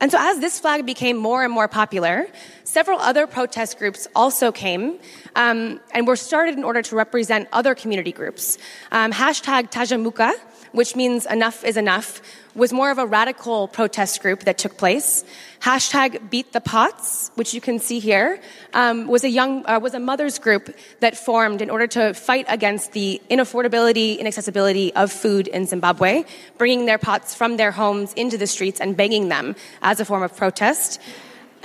and 0.00 0.12
so, 0.12 0.18
as 0.20 0.40
this 0.40 0.60
flag 0.60 0.84
became 0.84 1.16
more 1.16 1.42
and 1.42 1.52
more 1.52 1.68
popular, 1.68 2.26
several 2.64 2.98
other 2.98 3.26
protest 3.26 3.78
groups 3.78 4.06
also 4.14 4.52
came 4.52 4.98
um, 5.34 5.80
and 5.92 6.06
were 6.06 6.16
started 6.16 6.56
in 6.56 6.64
order 6.64 6.82
to 6.82 6.96
represent 6.96 7.48
other 7.52 7.74
community 7.74 8.12
groups. 8.12 8.58
Um, 8.92 9.10
hashtag 9.10 9.70
Tajamuka, 9.70 10.32
which 10.76 10.94
means 10.94 11.24
enough 11.24 11.64
is 11.64 11.78
enough, 11.78 12.20
was 12.54 12.70
more 12.70 12.90
of 12.90 12.98
a 12.98 13.06
radical 13.06 13.66
protest 13.66 14.20
group 14.20 14.40
that 14.44 14.58
took 14.58 14.76
place. 14.76 15.24
Hashtag 15.60 16.28
Beat 16.28 16.52
the 16.52 16.60
Pots, 16.60 17.30
which 17.34 17.54
you 17.54 17.62
can 17.62 17.78
see 17.78 17.98
here, 17.98 18.40
um, 18.74 19.06
was 19.06 19.24
a 19.24 19.30
young 19.30 19.64
uh, 19.64 19.80
was 19.80 19.94
a 19.94 20.00
mothers 20.00 20.38
group 20.38 20.68
that 21.00 21.16
formed 21.16 21.62
in 21.62 21.70
order 21.70 21.86
to 21.86 22.12
fight 22.12 22.44
against 22.48 22.92
the 22.92 23.22
inaffordability, 23.30 24.18
inaccessibility 24.18 24.94
of 24.94 25.10
food 25.10 25.48
in 25.48 25.64
Zimbabwe, 25.64 26.24
bringing 26.58 26.84
their 26.84 26.98
pots 26.98 27.34
from 27.34 27.56
their 27.56 27.72
homes 27.72 28.12
into 28.12 28.36
the 28.36 28.46
streets 28.46 28.78
and 28.78 28.96
begging 28.96 29.30
them 29.30 29.56
as 29.80 29.98
a 29.98 30.04
form 30.04 30.22
of 30.22 30.36
protest. 30.36 31.00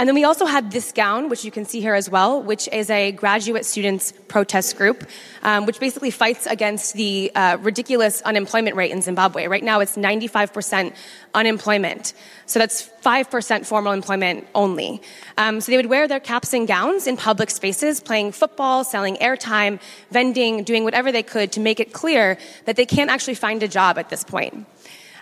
And 0.01 0.08
then 0.08 0.15
we 0.15 0.24
also 0.24 0.48
had 0.48 0.72
This 0.72 0.91
Gown, 0.91 1.29
which 1.29 1.46
you 1.46 1.51
can 1.51 1.63
see 1.63 1.79
here 1.79 1.93
as 1.93 2.10
well, 2.10 2.41
which 2.41 2.67
is 2.70 2.89
a 2.89 3.12
graduate 3.12 3.67
students 3.67 4.12
protest 4.27 4.75
group, 4.75 5.08
um, 5.43 5.67
which 5.67 5.79
basically 5.79 6.10
fights 6.10 6.48
against 6.48 6.96
the 6.96 7.31
uh, 7.36 7.58
ridiculous 7.62 8.20
unemployment 8.24 8.75
rate 8.75 8.89
in 8.89 9.03
Zimbabwe. 9.03 9.46
Right 9.46 9.63
now 9.63 9.79
it's 9.79 9.98
95% 9.98 10.96
unemployment. 11.36 12.15
So 12.48 12.58
that's 12.58 12.89
5% 13.05 13.63
formal 13.67 13.93
employment 13.93 14.48
only. 14.55 15.03
Um, 15.38 15.62
so 15.62 15.72
they 15.72 15.77
would 15.77 15.86
wear 15.86 16.08
their 16.08 16.20
caps 16.20 16.51
and 16.51 16.67
gowns 16.67 17.05
in 17.05 17.15
public 17.15 17.51
spaces, 17.51 18.01
playing 18.01 18.31
football, 18.31 18.84
selling 18.84 19.17
airtime, 19.17 19.79
vending, 20.10 20.63
doing 20.63 20.84
whatever 20.84 21.12
they 21.12 21.22
could 21.22 21.51
to 21.51 21.60
make 21.60 21.79
it 21.79 21.93
clear 21.93 22.39
that 22.65 22.75
they 22.75 22.88
can't 22.88 23.12
actually 23.12 23.36
find 23.36 23.62
a 23.62 23.67
job 23.67 24.00
at 24.00 24.10
this 24.10 24.24
point. 24.24 24.65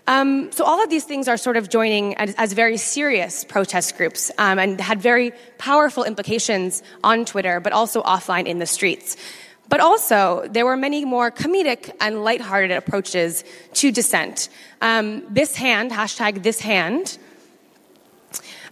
Um, 0.10 0.52
so 0.52 0.66
all 0.66 0.84
of 0.84 0.90
these 0.90 1.04
things 1.04 1.28
are 1.28 1.38
sort 1.38 1.56
of 1.56 1.70
joining 1.70 2.16
as, 2.16 2.34
as 2.40 2.54
very 2.54 2.78
serious 2.78 3.44
protest 3.44 3.96
groups 3.96 4.32
um, 4.40 4.58
and 4.58 4.82
had 4.82 5.00
very 5.00 5.34
powerful 5.60 6.04
implications 6.04 6.82
on 7.04 7.26
Twitter, 7.26 7.60
but 7.60 7.74
also 7.74 8.02
offline 8.02 8.48
in 8.48 8.58
the 8.58 8.66
streets. 8.66 9.18
But 9.70 9.82
also, 9.82 10.48
there 10.50 10.66
were 10.66 10.76
many 10.76 11.06
more 11.06 11.30
comedic 11.30 11.92
and 12.02 12.24
lighthearted 12.24 12.72
approaches 12.72 13.44
to 13.74 13.92
dissent. 13.92 14.50
Um, 14.82 15.32
this 15.32 15.56
hand, 15.56 15.92
hashtag 15.92 16.42
this 16.42 16.60
hand, 16.60 17.20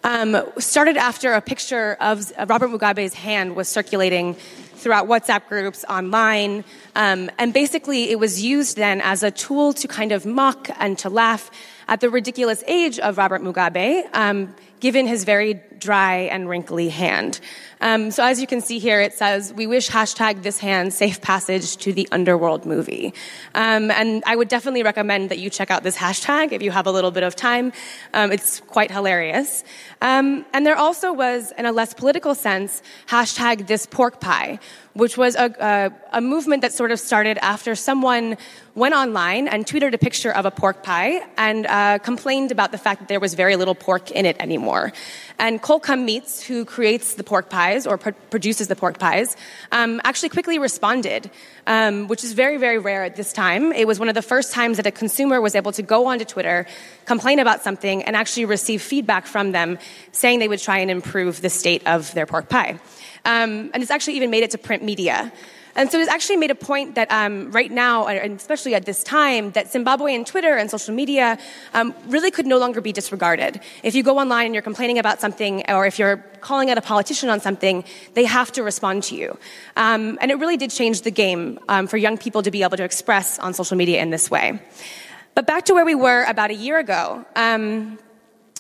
um, 0.08 0.42
started 0.58 0.96
after 0.96 1.34
a 1.34 1.42
picture 1.42 1.98
of 2.00 2.32
Robert 2.48 2.70
Mugabe's 2.70 3.14
hand 3.14 3.58
was 3.58 3.68
circulating 3.68 4.36
throughout 4.36 5.06
WhatsApp 5.06 5.50
groups, 5.50 5.84
online, 5.90 6.64
um, 6.96 7.30
and 7.38 7.54
basically 7.54 8.10
it 8.10 8.18
was 8.18 8.42
used 8.42 8.78
then 8.78 9.02
as 9.02 9.22
a 9.22 9.32
tool 9.32 9.74
to 9.74 9.86
kind 9.86 10.14
of 10.14 10.26
mock 10.26 10.70
and 10.80 10.98
to 11.00 11.10
laugh 11.10 11.52
at 11.90 12.00
the 12.00 12.10
ridiculous 12.10 12.64
age 12.68 13.00
of 13.00 13.18
Robert 13.18 13.42
Mugabe, 13.42 14.08
um, 14.14 14.56
given 14.80 15.08
his 15.08 15.26
very 15.26 15.56
dry 15.80 16.16
and 16.16 16.50
wrinkly 16.50 16.90
hand. 16.90 17.40
Um, 17.80 18.10
so 18.10 18.24
as 18.24 18.42
you 18.42 18.48
can 18.48 18.62
see 18.62 18.80
here, 18.80 19.00
it 19.02 19.14
says, 19.14 19.54
we 19.54 19.68
wish 19.68 19.90
hashtag 19.90 20.42
this 20.42 20.58
hand 20.58 20.94
safe 20.94 21.22
passage 21.22 21.78
to 21.78 21.94
the 21.94 22.08
underworld 22.12 22.66
movie. 22.66 23.14
Um, 23.54 23.92
and 23.92 24.24
I 24.26 24.36
would 24.36 24.48
definitely 24.48 24.84
recommend 24.84 25.30
that 25.30 25.38
you 25.38 25.50
check 25.50 25.70
out 25.70 25.84
this 25.84 25.96
hashtag 25.96 26.54
if 26.54 26.62
you 26.62 26.72
have 26.72 26.88
a 26.88 26.92
little 26.92 27.12
bit 27.12 27.24
of 27.24 27.36
time. 27.36 27.72
Um, 28.14 28.32
it's 28.32 28.62
quite 28.62 28.90
hilarious. 28.90 29.64
Um, 30.02 30.46
and 30.54 30.66
there 30.66 30.76
also 30.76 31.14
was, 31.14 31.54
in 31.58 31.66
a 31.66 31.72
less 31.72 31.94
political 31.94 32.34
sense, 32.34 32.82
hashtag 33.08 33.68
this 33.68 33.86
pork 33.86 34.20
pie, 34.20 34.60
which 34.98 35.16
was 35.16 35.36
a, 35.36 35.54
a, 35.60 36.18
a, 36.18 36.22
movement 36.22 36.64
that 36.64 36.74
sort 36.74 36.92
of 36.92 37.00
started 37.00 37.38
after 37.44 37.76
someone 37.76 38.36
went 38.74 38.96
online 38.96 39.48
and 39.48 39.64
tweeted 39.64 39.94
a 39.94 39.98
picture 39.98 40.34
of 40.34 40.46
a 40.46 40.52
pork 40.52 40.82
pie 40.82 41.22
and 41.38 41.68
uh, 41.68 42.00
complained 42.00 42.52
about 42.52 42.72
the 42.72 42.80
fact 42.80 43.02
that 43.02 43.08
there 43.08 43.20
was 43.20 43.36
very 43.36 43.56
little 43.56 43.76
pork 43.76 44.10
in 44.10 44.26
it 44.26 44.36
anymore. 44.40 44.92
And 45.38 45.62
Colcom 45.62 46.04
Meats, 46.04 46.42
who 46.42 46.66
creates 46.66 47.14
the 47.14 47.24
pork 47.24 47.48
pies 47.48 47.86
or 47.86 48.00
pr- 48.00 48.18
produces 48.32 48.70
the 48.70 48.76
pork 48.76 48.98
pies, 48.98 49.38
um, 49.72 50.02
actually 50.04 50.30
quickly 50.30 50.58
responded, 50.58 51.30
um, 51.68 52.08
which 52.08 52.24
is 52.24 52.34
very, 52.34 52.58
very 52.58 52.80
rare 52.80 53.04
at 53.04 53.16
this 53.16 53.32
time. 53.32 53.72
It 53.74 53.86
was 53.86 54.00
one 54.00 54.10
of 54.10 54.16
the 54.16 54.24
first 54.24 54.52
times 54.52 54.78
that 54.78 54.88
a 54.88 54.92
consumer 54.92 55.40
was 55.40 55.54
able 55.54 55.74
to 55.74 55.84
go 55.84 56.08
onto 56.08 56.26
Twitter, 56.26 56.66
complain 57.06 57.38
about 57.38 57.64
something, 57.64 58.02
and 58.02 58.16
actually 58.16 58.46
receive 58.46 58.82
feedback 58.82 59.28
from 59.28 59.52
them 59.52 59.78
saying 60.12 60.40
they 60.40 60.48
would 60.48 60.60
try 60.60 60.80
and 60.80 60.90
improve 60.90 61.42
the 61.42 61.52
state 61.52 61.86
of 61.86 62.12
their 62.16 62.26
pork 62.26 62.50
pie. 62.50 62.80
Um, 63.28 63.70
and 63.74 63.84
it's 63.84 63.92
actually 63.92 64.16
even 64.16 64.32
made 64.32 64.44
it 64.44 64.52
to 64.52 64.58
print 64.58 64.84
media. 64.84 65.32
And 65.76 65.92
so 65.92 66.00
it's 66.00 66.10
actually 66.10 66.38
made 66.38 66.50
a 66.50 66.56
point 66.56 66.96
that 66.96 67.12
um, 67.12 67.52
right 67.52 67.72
now, 67.72 68.08
and 68.08 68.36
especially 68.36 68.74
at 68.74 68.86
this 68.86 69.04
time, 69.04 69.52
that 69.52 69.68
Zimbabwean 69.68 70.26
Twitter 70.26 70.56
and 70.58 70.72
social 70.72 70.96
media 70.96 71.38
um, 71.76 71.94
really 72.08 72.32
could 72.32 72.48
no 72.48 72.58
longer 72.58 72.82
be 72.82 72.92
disregarded. 72.92 73.62
If 73.84 73.94
you 73.94 74.02
go 74.02 74.18
online 74.18 74.48
and 74.48 74.56
you're 74.56 74.64
complaining 74.64 74.98
about 74.98 75.22
something, 75.22 75.70
or 75.70 75.86
if 75.86 76.00
you're 76.00 76.18
calling 76.42 76.72
out 76.72 76.80
a 76.80 76.82
politician 76.82 77.30
on 77.30 77.40
something, 77.42 77.84
they 78.16 78.26
have 78.26 78.52
to 78.54 78.64
respond 78.64 79.04
to 79.04 79.16
you. 79.16 79.38
Um, 79.76 80.18
and 80.20 80.32
it 80.32 80.40
really 80.40 80.58
did 80.58 80.72
change 80.72 81.04
the 81.04 81.12
game 81.12 81.60
um, 81.70 81.86
for 81.86 81.98
young 81.98 82.18
people 82.18 82.42
to 82.42 82.50
be 82.50 82.64
able 82.64 82.78
to 82.78 82.84
express 82.84 83.38
on 83.38 83.54
social 83.54 83.78
media 83.78 84.02
in 84.02 84.10
this 84.10 84.32
way. 84.32 84.60
But 85.36 85.46
back 85.46 85.66
to 85.66 85.76
where 85.76 85.86
we 85.86 85.94
were 85.94 86.24
about 86.24 86.50
a 86.50 86.56
year 86.56 86.80
ago. 86.80 87.24
Um, 87.36 88.00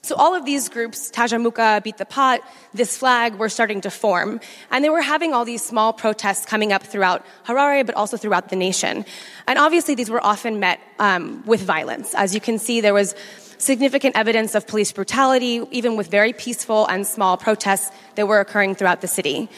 so 0.01 0.16
all 0.16 0.36
of 0.36 0.46
these 0.46 0.70
groups, 0.70 1.12
Tajamuka, 1.12 1.84
Beat 1.84 1.98
the 1.98 2.06
Pot, 2.06 2.42
This 2.74 2.98
Flag, 2.98 3.36
were 3.36 3.50
starting 3.50 3.82
to 3.82 3.92
form. 3.92 4.39
And 4.72 4.84
they 4.84 4.89
were 4.89 5.01
having 5.01 5.34
all 5.34 5.46
these 5.46 5.63
small 5.63 5.94
protests 5.94 6.46
coming 6.46 6.72
up 6.72 6.84
throughout 6.84 7.25
Harare, 7.46 7.86
but 7.86 7.96
also 7.96 8.18
throughout 8.18 8.50
the 8.50 8.56
nation. 8.56 9.06
And 9.48 9.60
obviously 9.60 9.96
these 9.96 10.10
were 10.10 10.24
often 10.24 10.60
met 10.60 10.80
um, 11.00 11.44
with 11.46 11.62
violence. 11.62 12.13
As 12.16 12.34
you 12.34 12.42
can 12.42 12.60
see, 12.60 12.82
there 12.82 12.94
was 12.94 13.16
significant 13.58 14.16
evidence 14.16 14.56
of 14.56 14.68
police 14.68 14.92
brutality, 14.92 15.62
even 15.72 15.98
with 15.98 16.08
very 16.08 16.34
peaceful 16.34 16.86
and 16.88 17.06
small 17.06 17.38
protests 17.38 17.92
that 18.16 18.27
were 18.27 18.39
occurring 18.39 18.75
throughout 18.75 19.01
the 19.01 19.08
city. 19.08 19.50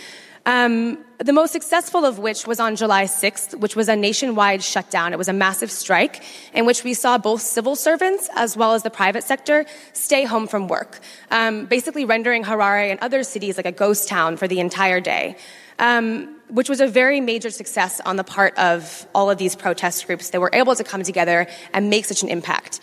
Um, 0.45 1.03
the 1.19 1.33
most 1.33 1.51
successful 1.51 2.05
of 2.05 2.17
which 2.17 2.47
was 2.47 2.61
on 2.61 2.77
July 2.77 3.03
6th, 3.03 3.59
which 3.59 3.75
was 3.75 3.89
a 3.89 3.95
nationwide 3.95 4.63
shutdown. 4.63 5.11
It 5.11 5.17
was 5.17 5.27
a 5.27 5.33
massive 5.33 5.69
strike 5.69 6.23
in 6.53 6.65
which 6.65 6.85
we 6.85 6.93
saw 6.93 7.17
both 7.17 7.41
civil 7.41 7.75
servants 7.75 8.29
as 8.35 8.55
well 8.55 8.73
as 8.73 8.83
the 8.83 8.89
private 8.89 9.25
sector 9.25 9.65
stay 9.91 10.23
home 10.23 10.47
from 10.47 10.69
work, 10.69 11.01
um, 11.29 11.65
basically 11.65 12.05
rendering 12.05 12.45
Harare 12.45 12.89
and 12.89 13.01
other 13.01 13.23
cities 13.23 13.57
like 13.57 13.65
a 13.65 13.71
ghost 13.73 14.07
town 14.07 14.37
for 14.37 14.47
the 14.47 14.61
entire 14.61 15.01
day. 15.01 15.35
Um, 15.77 16.35
which 16.49 16.67
was 16.67 16.81
a 16.81 16.87
very 16.87 17.21
major 17.21 17.51
success 17.51 18.01
on 18.01 18.15
the 18.15 18.23
part 18.23 18.57
of 18.57 19.05
all 19.13 19.29
of 19.29 19.37
these 19.37 19.55
protest 19.55 20.07
groups 20.07 20.31
that 20.31 20.41
were 20.41 20.49
able 20.51 20.75
to 20.75 20.83
come 20.83 21.03
together 21.03 21.47
and 21.73 21.89
make 21.89 22.05
such 22.05 22.23
an 22.23 22.27
impact. 22.27 22.79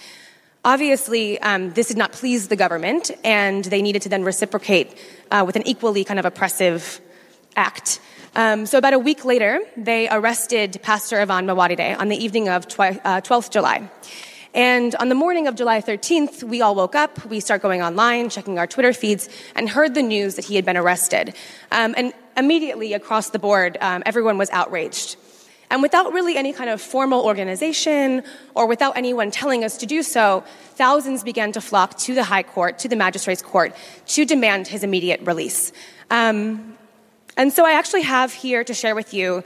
Obviously, 0.64 1.38
um, 1.40 1.73
this 1.73 1.88
did 1.88 1.97
not 1.97 2.12
please 2.12 2.49
the 2.49 2.57
government, 2.57 3.11
and 3.25 3.64
they 3.64 3.83
needed 3.83 4.02
to 4.02 4.09
then 4.09 4.23
reciprocate 4.23 4.97
uh, 5.31 5.43
with 5.45 5.57
an 5.57 5.66
equally 5.66 6.05
kind 6.05 6.19
of 6.19 6.25
oppressive 6.25 7.00
act. 7.57 8.00
Um, 8.37 8.66
so 8.66 8.76
about 8.76 8.93
a 8.93 8.99
week 8.99 9.25
later, 9.25 9.61
they 9.78 10.11
arrested 10.11 10.78
Pastor 10.83 11.16
Evan 11.16 11.47
Mawarire 11.47 11.99
on 11.99 12.09
the 12.09 12.23
evening 12.23 12.50
of 12.50 12.69
twi- 12.69 13.00
uh, 13.02 13.23
12th 13.23 13.50
July. 13.50 13.88
And 14.52 14.95
on 14.97 15.09
the 15.09 15.14
morning 15.14 15.47
of 15.47 15.55
July 15.55 15.81
13th, 15.81 16.43
we 16.43 16.61
all 16.61 16.75
woke 16.75 16.95
up, 16.95 17.25
we 17.25 17.40
start 17.40 17.62
going 17.62 17.81
online, 17.81 18.28
checking 18.28 18.59
our 18.59 18.66
Twitter 18.66 18.93
feeds, 18.93 19.31
and 19.55 19.71
heard 19.71 19.95
the 19.95 20.02
news 20.02 20.35
that 20.35 20.45
he 20.45 20.55
had 20.55 20.66
been 20.66 20.76
arrested. 20.76 21.35
Um, 21.73 21.95
and 21.97 22.12
immediately 22.37 22.93
across 22.93 23.31
the 23.31 23.38
board, 23.38 23.78
um, 23.81 24.02
everyone 24.05 24.37
was 24.37 24.50
outraged. 24.50 25.16
And 25.71 25.81
without 25.81 26.12
really 26.12 26.37
any 26.37 26.52
kind 26.52 26.69
of 26.69 26.83
formal 26.83 27.25
organization 27.25 28.23
or 28.55 28.66
without 28.66 28.99
anyone 28.99 29.31
telling 29.31 29.64
us 29.64 29.78
to 29.78 29.87
do 29.87 30.02
so, 30.02 30.45
thousands 30.75 31.25
began 31.25 31.52
to 31.52 31.62
flock 31.62 31.97
to 32.00 32.14
the 32.14 32.25
High 32.25 32.43
Court, 32.43 32.78
to 32.81 32.88
the 32.88 32.97
Magistrates 32.97 33.40
Court, 33.40 33.75
to 34.09 34.26
demand 34.26 34.69
his 34.69 34.85
immediate 34.85 35.23
release. 35.23 35.73
Um, 36.11 36.75
and 37.37 37.52
so 37.52 37.66
I 37.66 37.73
actually 37.73 38.02
have 38.02 38.33
here 38.33 38.64
to 38.64 38.73
share 38.75 38.95
with 38.95 39.12
you 39.12 39.43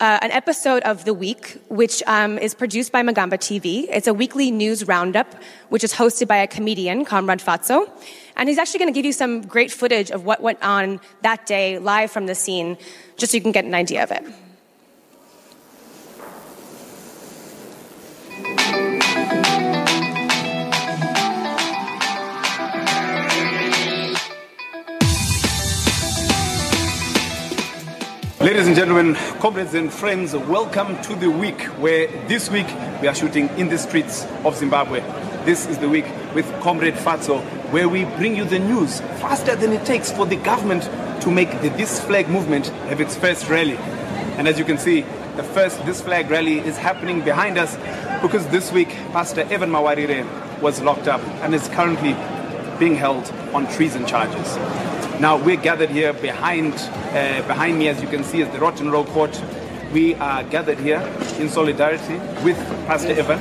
uh, 0.00 0.18
an 0.22 0.30
episode 0.30 0.82
of 0.82 1.04
The 1.04 1.14
Week, 1.14 1.60
which 1.68 2.02
um, 2.06 2.38
is 2.38 2.54
produced 2.54 2.92
by 2.92 3.02
Magamba 3.02 3.38
TV. 3.38 3.86
It's 3.90 4.06
a 4.06 4.14
weekly 4.14 4.50
news 4.50 4.86
roundup, 4.86 5.34
which 5.68 5.84
is 5.84 5.94
hosted 5.94 6.28
by 6.28 6.36
a 6.36 6.46
comedian, 6.46 7.04
Comrade 7.04 7.40
Fatso. 7.40 7.90
And 8.36 8.48
he's 8.48 8.58
actually 8.58 8.80
going 8.80 8.92
to 8.92 8.96
give 8.96 9.06
you 9.06 9.12
some 9.12 9.40
great 9.42 9.70
footage 9.70 10.10
of 10.10 10.24
what 10.24 10.42
went 10.42 10.62
on 10.62 11.00
that 11.22 11.46
day 11.46 11.78
live 11.78 12.10
from 12.10 12.26
the 12.26 12.34
scene, 12.34 12.76
just 13.16 13.32
so 13.32 13.36
you 13.36 13.42
can 13.42 13.52
get 13.52 13.64
an 13.64 13.74
idea 13.74 14.02
of 14.02 14.10
it. 14.10 14.24
Ladies 28.46 28.68
and 28.68 28.76
gentlemen, 28.76 29.16
comrades 29.40 29.74
and 29.74 29.92
friends, 29.92 30.32
welcome 30.32 31.02
to 31.02 31.16
the 31.16 31.28
week 31.28 31.62
where 31.80 32.06
this 32.28 32.48
week 32.48 32.68
we 33.02 33.08
are 33.08 33.14
shooting 33.14 33.48
in 33.58 33.68
the 33.68 33.76
streets 33.76 34.24
of 34.44 34.54
Zimbabwe. 34.56 35.00
This 35.44 35.66
is 35.66 35.78
the 35.78 35.88
week 35.88 36.04
with 36.32 36.46
Comrade 36.60 36.94
Fatso, 36.94 37.42
where 37.72 37.88
we 37.88 38.04
bring 38.04 38.36
you 38.36 38.44
the 38.44 38.60
news 38.60 39.00
faster 39.18 39.56
than 39.56 39.72
it 39.72 39.84
takes 39.84 40.12
for 40.12 40.26
the 40.26 40.36
government 40.36 40.84
to 41.22 41.30
make 41.32 41.50
the 41.60 41.70
This 41.70 41.98
Flag 41.98 42.28
movement 42.28 42.68
have 42.88 43.00
its 43.00 43.16
first 43.16 43.48
rally. 43.48 43.78
And 44.38 44.46
as 44.46 44.60
you 44.60 44.64
can 44.64 44.78
see, 44.78 45.00
the 45.34 45.42
first 45.42 45.84
This 45.84 46.00
Flag 46.00 46.30
rally 46.30 46.60
is 46.60 46.78
happening 46.78 47.22
behind 47.22 47.58
us 47.58 47.74
because 48.22 48.46
this 48.46 48.70
week 48.70 48.90
Pastor 49.10 49.40
Evan 49.50 49.70
Mawarire 49.70 50.24
was 50.60 50.80
locked 50.80 51.08
up 51.08 51.20
and 51.42 51.52
is 51.52 51.66
currently 51.70 52.12
being 52.78 52.94
held 52.94 53.28
on 53.52 53.66
treason 53.66 54.06
charges. 54.06 54.56
Now 55.20 55.38
we're 55.42 55.56
gathered 55.56 55.88
here 55.88 56.12
behind 56.12 56.74
uh, 56.74 57.42
behind 57.48 57.78
me, 57.78 57.88
as 57.88 58.02
you 58.02 58.08
can 58.08 58.22
see, 58.22 58.42
is 58.42 58.50
the 58.50 58.58
Rotten 58.58 58.90
Row 58.90 59.04
Court. 59.04 59.42
We 59.90 60.14
are 60.16 60.44
gathered 60.44 60.78
here 60.78 61.00
in 61.38 61.48
solidarity 61.48 62.18
with 62.44 62.58
Pastor 62.86 63.12
Evan, 63.12 63.40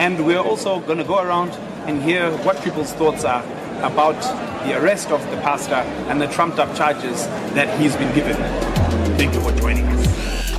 and 0.00 0.24
we're 0.24 0.38
also 0.38 0.80
going 0.80 0.96
to 0.96 1.04
go 1.04 1.22
around 1.22 1.50
and 1.86 2.02
hear 2.02 2.30
what 2.38 2.62
people's 2.64 2.94
thoughts 2.94 3.24
are 3.24 3.44
about 3.82 4.18
the 4.64 4.82
arrest 4.82 5.10
of 5.10 5.20
the 5.30 5.36
pastor 5.42 5.84
and 6.08 6.18
the 6.18 6.28
trumped-up 6.28 6.74
charges 6.74 7.26
that 7.52 7.78
he's 7.78 7.94
been 7.96 8.14
given. 8.14 8.36
Thank 9.18 9.34
you 9.34 9.40
for 9.42 9.52
joining 9.52 9.84
us. 9.88 10.51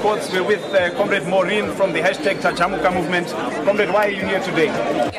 Courts. 0.00 0.32
We're 0.32 0.42
with 0.42 0.64
uh, 0.72 0.94
Comrade 0.96 1.26
Maureen 1.26 1.70
from 1.72 1.92
the 1.92 2.00
hashtag 2.00 2.40
Tajamuka 2.40 2.92
movement. 2.92 3.28
Comrade, 3.66 3.90
why 3.90 4.06
are 4.06 4.10
you 4.10 4.24
here 4.24 4.40
today? 4.40 4.68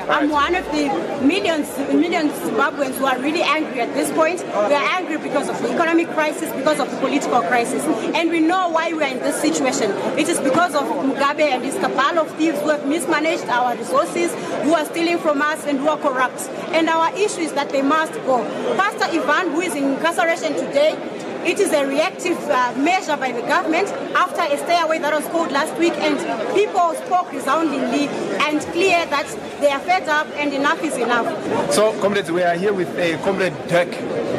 I'm 0.09 0.29
one 0.29 0.55
of 0.55 0.65
the 0.71 0.88
millions, 1.23 1.77
millions 1.93 2.31
Zimbabweans 2.33 2.95
who 2.95 3.05
are 3.05 3.19
really 3.19 3.43
angry 3.43 3.81
at 3.81 3.93
this 3.93 4.11
point. 4.11 4.41
We 4.41 4.73
are 4.73 4.89
angry 4.97 5.17
because 5.17 5.50
of 5.50 5.61
the 5.61 5.71
economic 5.71 6.09
crisis, 6.09 6.51
because 6.53 6.79
of 6.79 6.89
the 6.89 6.97
political 6.97 7.41
crisis. 7.41 7.83
And 8.15 8.31
we 8.31 8.39
know 8.39 8.69
why 8.69 8.91
we 8.91 9.03
are 9.03 9.09
in 9.09 9.19
this 9.19 9.39
situation. 9.39 9.91
It 10.17 10.27
is 10.27 10.39
because 10.39 10.73
of 10.73 10.83
Mugabe 10.83 11.41
and 11.41 11.63
his 11.63 11.75
cabal 11.75 12.17
of 12.17 12.31
thieves 12.38 12.59
who 12.61 12.69
have 12.69 12.88
mismanaged 12.88 13.45
our 13.50 13.77
resources, 13.77 14.33
who 14.63 14.73
are 14.73 14.85
stealing 14.85 15.19
from 15.19 15.43
us, 15.43 15.63
and 15.65 15.77
who 15.77 15.89
are 15.89 15.97
corrupt. 15.97 16.41
And 16.73 16.89
our 16.89 17.13
issue 17.15 17.41
is 17.41 17.53
that 17.53 17.69
they 17.69 17.83
must 17.83 18.13
go. 18.25 18.43
Pastor 18.77 19.05
Evan, 19.15 19.51
who 19.51 19.61
is 19.61 19.75
in 19.75 19.93
incarceration 19.93 20.53
today, 20.53 20.97
It 21.43 21.60
is 21.60 21.74
a 21.74 21.88
reactive 21.88 22.38
uh, 22.50 22.74
measure 22.77 23.17
by 23.17 23.31
the 23.31 23.41
government 23.41 23.89
after 24.15 24.41
a 24.41 24.57
stay 24.60 24.79
away 24.79 25.00
that 25.00 25.12
was 25.12 25.25
called 25.31 25.51
last 25.51 25.75
week, 25.79 25.93
and 25.93 26.15
people 26.53 26.93
spoke 27.05 27.31
resoundingly 27.33 28.07
and 28.45 28.62
clear 28.74 29.05
that 29.07 29.27
they 29.60 29.71
are 29.71 29.79
fed 29.79 30.07
up 30.07 30.27
and 30.36 30.53
enough 30.53 30.83
is 30.83 30.98
enough. 30.98 31.25
So, 31.74 32.00
comrades, 32.00 32.31
we 32.31 32.43
are 32.43 32.55
here 32.55 32.74
with 32.74 32.89
uh, 32.89 33.17
Comrade 33.24 33.53
Dirk, 33.67 33.89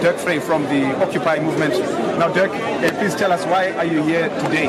Dirk 0.00 0.16
Frey 0.18 0.38
from 0.38 0.62
the 0.64 0.84
Occupy 1.02 1.40
movement. 1.40 1.74
Now, 2.18 2.32
Dirk, 2.32 2.52
uh, 2.52 2.96
please 3.00 3.16
tell 3.16 3.32
us 3.32 3.44
why 3.46 3.72
are 3.72 3.84
you 3.84 4.04
here 4.04 4.28
today? 4.44 4.68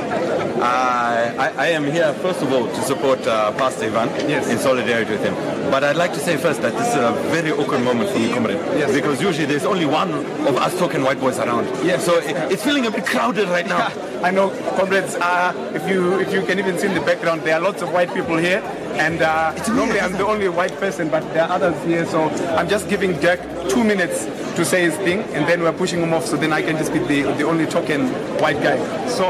Uh, 0.55 1.33
I, 1.39 1.53
I, 1.57 1.67
am 1.69 1.83
here, 1.85 2.13
first 2.15 2.41
of 2.41 2.53
all, 2.53 2.67
to 2.67 2.81
support 2.83 3.25
uh, 3.25 3.51
Pastor 3.53 3.85
Evan 3.85 4.09
yes. 4.29 4.47
in 4.49 4.59
solidarity 4.59 5.11
with 5.11 5.23
him. 5.23 5.33
But 5.71 5.83
I'd 5.83 5.95
like 5.95 6.13
to 6.13 6.19
say 6.19 6.37
first 6.37 6.61
that 6.61 6.73
this 6.73 6.89
is 6.89 6.95
a 6.95 7.11
very 7.31 7.51
awkward 7.51 7.81
moment 7.81 8.11
for 8.11 8.19
me, 8.19 8.31
comrade. 8.31 8.57
Yes. 8.77 8.93
Because 8.93 9.21
usually 9.21 9.45
there's 9.45 9.65
only 9.65 9.85
one 9.85 10.11
of 10.11 10.55
us 10.57 10.77
talking 10.77 11.01
white 11.01 11.19
boys 11.19 11.39
around. 11.39 11.65
Yes. 11.83 12.05
So 12.05 12.19
it, 12.19 12.35
it's 12.51 12.63
feeling 12.63 12.85
a 12.85 12.91
bit 12.91 13.05
crowded 13.05 13.49
right 13.49 13.65
now. 13.65 13.91
I 14.23 14.31
know, 14.31 14.51
comrades, 14.77 15.15
uh, 15.15 15.71
if 15.73 15.89
you 15.89 16.19
if 16.19 16.31
you 16.31 16.43
can 16.43 16.57
even 16.59 16.77
see 16.77 16.87
in 16.87 16.93
the 16.93 17.01
background, 17.01 17.41
there 17.41 17.55
are 17.55 17.61
lots 17.61 17.81
of 17.81 17.91
white 17.91 18.13
people 18.13 18.37
here. 18.37 18.59
And 18.93 19.21
uh, 19.21 19.53
normally 19.73 19.99
I'm 19.99 20.13
the 20.13 20.25
only 20.25 20.47
white 20.49 20.73
person, 20.79 21.09
but 21.09 21.21
there 21.33 21.43
are 21.43 21.51
others 21.53 21.83
here. 21.83 22.05
So 22.05 22.29
I'm 22.55 22.69
just 22.69 22.87
giving 22.87 23.19
Dirk 23.19 23.41
two 23.69 23.83
minutes 23.83 24.25
to 24.55 24.63
say 24.63 24.83
his 24.83 24.95
thing, 24.97 25.21
and 25.33 25.47
then 25.47 25.61
we're 25.61 25.73
pushing 25.73 25.99
him 25.99 26.13
off 26.13 26.25
so 26.25 26.37
then 26.37 26.53
I 26.53 26.61
can 26.61 26.77
just 26.77 26.93
be 26.93 26.99
the, 26.99 27.23
the 27.33 27.43
only 27.43 27.65
token 27.65 28.07
white 28.39 28.61
guy. 28.61 28.77
So 29.07 29.25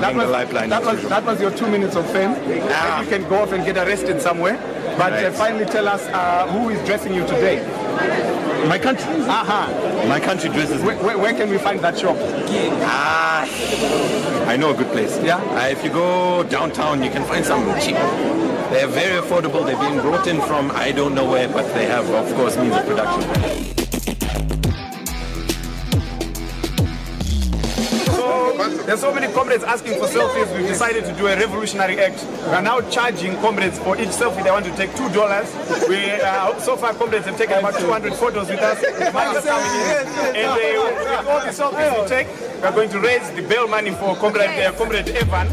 that 0.00 0.14
was, 0.14 0.30
that 0.30 0.84
was, 0.84 1.08
that 1.08 1.24
was 1.24 1.40
your 1.40 1.50
two 1.50 1.68
minutes 1.68 1.96
of 1.96 2.08
fame. 2.10 2.34
Ah. 2.70 3.02
You 3.02 3.08
can 3.08 3.28
go 3.28 3.42
off 3.42 3.52
and 3.52 3.64
get 3.64 3.76
arrested 3.76 4.20
somewhere. 4.20 4.56
But 4.98 5.12
right. 5.12 5.24
uh, 5.26 5.32
finally 5.32 5.64
tell 5.64 5.88
us 5.88 6.06
uh, 6.08 6.46
who 6.48 6.68
is 6.68 6.84
dressing 6.86 7.14
you 7.14 7.22
today. 7.26 7.64
My 8.68 8.78
country. 8.78 9.04
Uh-huh. 9.06 10.06
My 10.06 10.20
country 10.20 10.50
dresses 10.50 10.82
where, 10.82 10.96
where, 10.98 11.18
where, 11.18 11.32
can 11.32 11.48
we 11.48 11.58
find 11.58 11.80
that 11.80 11.98
shop? 11.98 12.16
Ah, 12.82 13.48
I 14.46 14.56
know 14.56 14.70
a 14.70 14.74
good 14.74 14.88
place. 14.88 15.18
Yeah? 15.22 15.38
Uh, 15.38 15.68
if 15.68 15.82
you 15.82 15.90
go 15.90 16.42
downtown, 16.44 17.02
you 17.02 17.10
can 17.10 17.24
find 17.24 17.44
some 17.44 17.64
cheap. 17.80 17.96
They're 18.70 18.86
very 18.86 19.20
affordable. 19.20 19.64
They're 19.66 19.80
being 19.80 20.00
brought 20.00 20.26
in 20.26 20.40
from 20.42 20.70
I 20.70 20.92
don't 20.92 21.14
know 21.14 21.28
where, 21.28 21.48
but 21.48 21.72
they 21.74 21.86
have, 21.86 22.08
of 22.10 22.32
course, 22.34 22.56
means 22.56 22.76
of 22.76 22.86
production. 22.86 23.81
There's 28.68 29.00
so 29.00 29.12
many 29.14 29.32
comrades 29.32 29.64
asking 29.64 29.94
for 29.94 30.06
selfies. 30.06 30.54
We've 30.56 30.66
decided 30.66 31.04
to 31.04 31.12
do 31.14 31.26
a 31.26 31.36
revolutionary 31.36 31.98
act. 31.98 32.24
We 32.46 32.52
are 32.52 32.62
now 32.62 32.80
charging 32.90 33.34
comrades 33.36 33.78
for 33.78 33.96
each 34.00 34.08
selfie 34.10 34.44
they 34.44 34.50
want 34.50 34.64
to 34.66 34.76
take 34.76 34.94
two 34.94 35.08
dollars. 35.10 35.48
We 35.88 36.10
uh, 36.10 36.58
so 36.60 36.76
far 36.76 36.94
comrades 36.94 37.26
have 37.26 37.36
taken 37.36 37.58
about 37.58 37.78
200 37.78 38.14
photos 38.14 38.48
with 38.48 38.60
us. 38.60 38.80
Money 39.12 39.36
is 39.38 39.44
coming 39.52 39.74
in, 39.80 40.36
and 40.36 40.50
uh, 40.50 41.18
with 41.18 41.28
all 41.28 41.40
the 41.40 41.52
selfies 41.52 42.02
we 42.02 42.08
take, 42.08 42.28
we 42.60 42.62
are 42.62 42.72
going 42.72 42.90
to 42.90 43.00
raise 43.00 43.30
the 43.32 43.42
bail 43.42 43.66
money 43.66 43.90
for 43.90 44.14
comrade 44.16 44.50
uh, 44.64 44.72
comrade 44.72 45.08
Evan. 45.08 45.48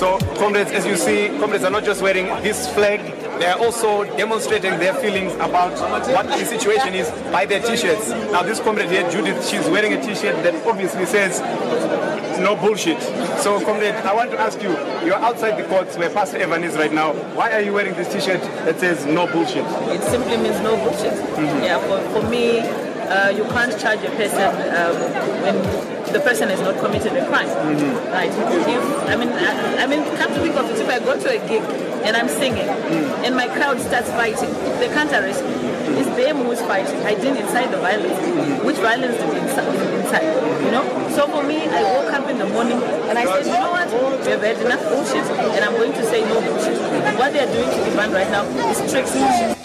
So, 0.00 0.18
comrades, 0.38 0.70
as 0.72 0.86
you 0.86 0.96
see, 0.96 1.28
comrades 1.38 1.62
are 1.62 1.70
not 1.70 1.84
just 1.84 2.00
wearing 2.00 2.24
this 2.42 2.66
flag, 2.72 3.00
they 3.40 3.46
are 3.46 3.58
also 3.58 4.04
demonstrating 4.18 4.78
their 4.78 4.92
feelings 4.94 5.32
about 5.36 5.72
what 6.12 6.26
the 6.26 6.44
situation 6.44 6.94
is 6.94 7.10
by 7.32 7.46
their 7.46 7.62
t-shirts. 7.62 8.10
Now, 8.30 8.42
this 8.42 8.60
comrade 8.60 8.90
here, 8.90 9.10
Judith, 9.10 9.48
she's 9.48 9.66
wearing 9.66 9.94
a 9.94 10.00
t-shirt 10.00 10.44
that 10.44 10.54
obviously 10.66 11.06
says 11.06 11.40
no 12.38 12.54
bullshit. 12.54 13.00
So, 13.40 13.58
comrade, 13.64 13.94
I 13.94 14.14
want 14.14 14.30
to 14.32 14.38
ask 14.38 14.62
you, 14.62 14.68
you're 15.06 15.16
outside 15.16 15.56
the 15.58 15.66
courts 15.68 15.96
where 15.96 16.10
Pastor 16.10 16.36
Evan 16.36 16.64
is 16.64 16.74
right 16.74 16.92
now. 16.92 17.14
Why 17.34 17.52
are 17.52 17.62
you 17.62 17.72
wearing 17.72 17.94
this 17.94 18.12
t-shirt 18.12 18.42
that 18.68 18.78
says 18.78 19.06
no 19.06 19.26
bullshit? 19.26 19.64
It 19.88 20.02
simply 20.02 20.36
means 20.36 20.60
no 20.60 20.76
bullshit. 20.76 21.14
Mm-hmm. 21.14 21.64
Yeah, 21.64 21.80
for, 21.88 22.20
for 22.20 22.28
me, 22.28 22.60
uh, 22.60 23.30
you 23.30 23.44
can't 23.44 23.72
charge 23.80 24.04
a 24.04 24.10
person 24.10 24.52
um, 24.76 24.94
when 25.42 25.56
the 26.12 26.20
person 26.20 26.48
has 26.50 26.60
not 26.60 26.78
committed 26.78 27.16
a 27.16 27.26
crime. 27.26 27.48
Mm-hmm. 27.48 28.12
Right? 28.12 28.28
If, 28.28 29.08
I 29.08 29.16
mean, 29.16 29.28
I, 29.30 29.84
I, 29.84 29.86
mean, 29.86 30.04
come 30.16 30.28
to 30.28 30.40
think 30.40 30.56
of 30.56 30.68
it, 30.70 30.78
if 30.78 30.88
I 30.88 30.98
go 30.98 31.18
to 31.18 31.28
a 31.30 31.48
gig 31.48 31.89
and 32.04 32.16
I'm 32.16 32.28
singing 32.28 32.66
mm. 32.66 33.24
and 33.24 33.34
my 33.36 33.46
crowd 33.48 33.80
starts 33.80 34.10
fighting, 34.10 34.52
they 34.80 34.88
can't 34.88 35.10
arrest 35.12 35.44
me. 35.44 35.70
It's 35.98 36.08
them 36.16 36.38
who's 36.38 36.60
fighting. 36.62 37.00
I 37.04 37.14
didn't 37.14 37.38
incite 37.38 37.70
the 37.70 37.78
violence. 37.78 38.14
Mm-hmm. 38.14 38.66
Which 38.66 38.76
violence 38.76 39.16
did 39.16 39.28
we 39.32 39.40
incite? 39.40 39.70
You 40.64 40.70
know? 40.70 40.84
So 41.10 41.26
for 41.26 41.42
me, 41.42 41.66
I 41.68 41.82
woke 41.82 42.12
up 42.12 42.28
in 42.30 42.38
the 42.38 42.46
morning 42.46 42.80
and 43.10 43.18
I 43.18 43.24
said, 43.24 43.46
you 43.46 43.58
know 43.58 43.70
what? 43.70 43.88
We 44.24 44.30
have 44.30 44.42
had 44.42 44.58
enough 44.64 44.82
bullshit 44.88 45.24
and 45.24 45.64
I'm 45.64 45.72
going 45.72 45.92
to 45.92 46.04
say 46.04 46.22
no 46.22 46.40
bullshit. 46.40 46.78
What 47.18 47.32
they're 47.32 47.52
doing 47.52 47.68
to 47.68 47.80
Evan 47.90 48.12
right 48.12 48.30
now 48.30 48.44
is 48.70 48.78
strict 48.88 49.59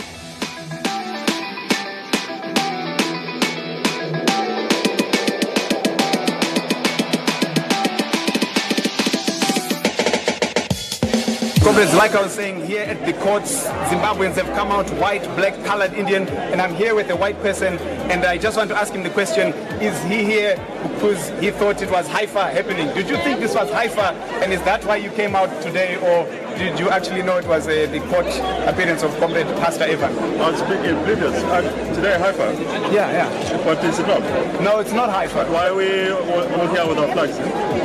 Comrades, 11.75 11.97
like 11.97 12.15
I 12.15 12.21
was 12.21 12.31
saying, 12.31 12.65
here 12.65 12.83
at 12.83 13.05
the 13.05 13.11
courts, 13.21 13.65
Zimbabweans 13.65 14.35
have 14.35 14.47
come 14.55 14.71
out 14.71 14.89
white, 14.91 15.23
black, 15.35 15.61
colored, 15.65 15.91
Indian, 15.91 16.25
and 16.29 16.61
I'm 16.61 16.73
here 16.73 16.95
with 16.95 17.09
a 17.09 17.17
white 17.17 17.37
person, 17.41 17.77
and 18.09 18.23
I 18.23 18.37
just 18.37 18.55
want 18.55 18.69
to 18.69 18.77
ask 18.77 18.93
him 18.93 19.03
the 19.03 19.09
question, 19.09 19.51
is 19.81 20.01
he 20.03 20.23
here 20.23 20.55
because 20.83 21.27
he 21.41 21.51
thought 21.51 21.81
it 21.81 21.91
was 21.91 22.07
HIFA 22.07 22.53
happening? 22.53 22.87
Did 22.93 23.09
you 23.09 23.17
think 23.17 23.41
this 23.41 23.55
was 23.55 23.69
HIFA, 23.71 24.13
and 24.41 24.53
is 24.53 24.61
that 24.61 24.85
why 24.85 24.95
you 24.95 25.09
came 25.09 25.35
out 25.35 25.49
today, 25.61 25.97
or 25.97 26.23
did 26.57 26.79
you 26.79 26.87
actually 26.87 27.23
know 27.23 27.35
it 27.39 27.45
was 27.45 27.67
uh, 27.67 27.87
the 27.91 27.99
court 28.07 28.27
appearance 28.69 29.03
of 29.03 29.11
Comrade 29.19 29.47
Pastor 29.57 29.83
Evan? 29.83 30.17
I 30.39 30.51
was 30.51 30.59
speaking 30.61 31.03
previous. 31.03 31.43
Today 31.95 32.17
HIFA? 32.19 32.91
Yeah, 32.91 33.09
yeah. 33.09 33.63
But 33.63 33.81
is 33.85 33.99
it 33.99 34.07
not? 34.07 34.21
No, 34.61 34.79
it's 34.79 34.91
not 34.91 35.09
HIFA. 35.09 35.49
Why 35.49 35.69
are 35.69 35.75
we 35.75 36.11
all 36.11 36.67
here 36.67 36.85
with 36.87 36.97
our 36.97 37.11
flags? 37.13 37.37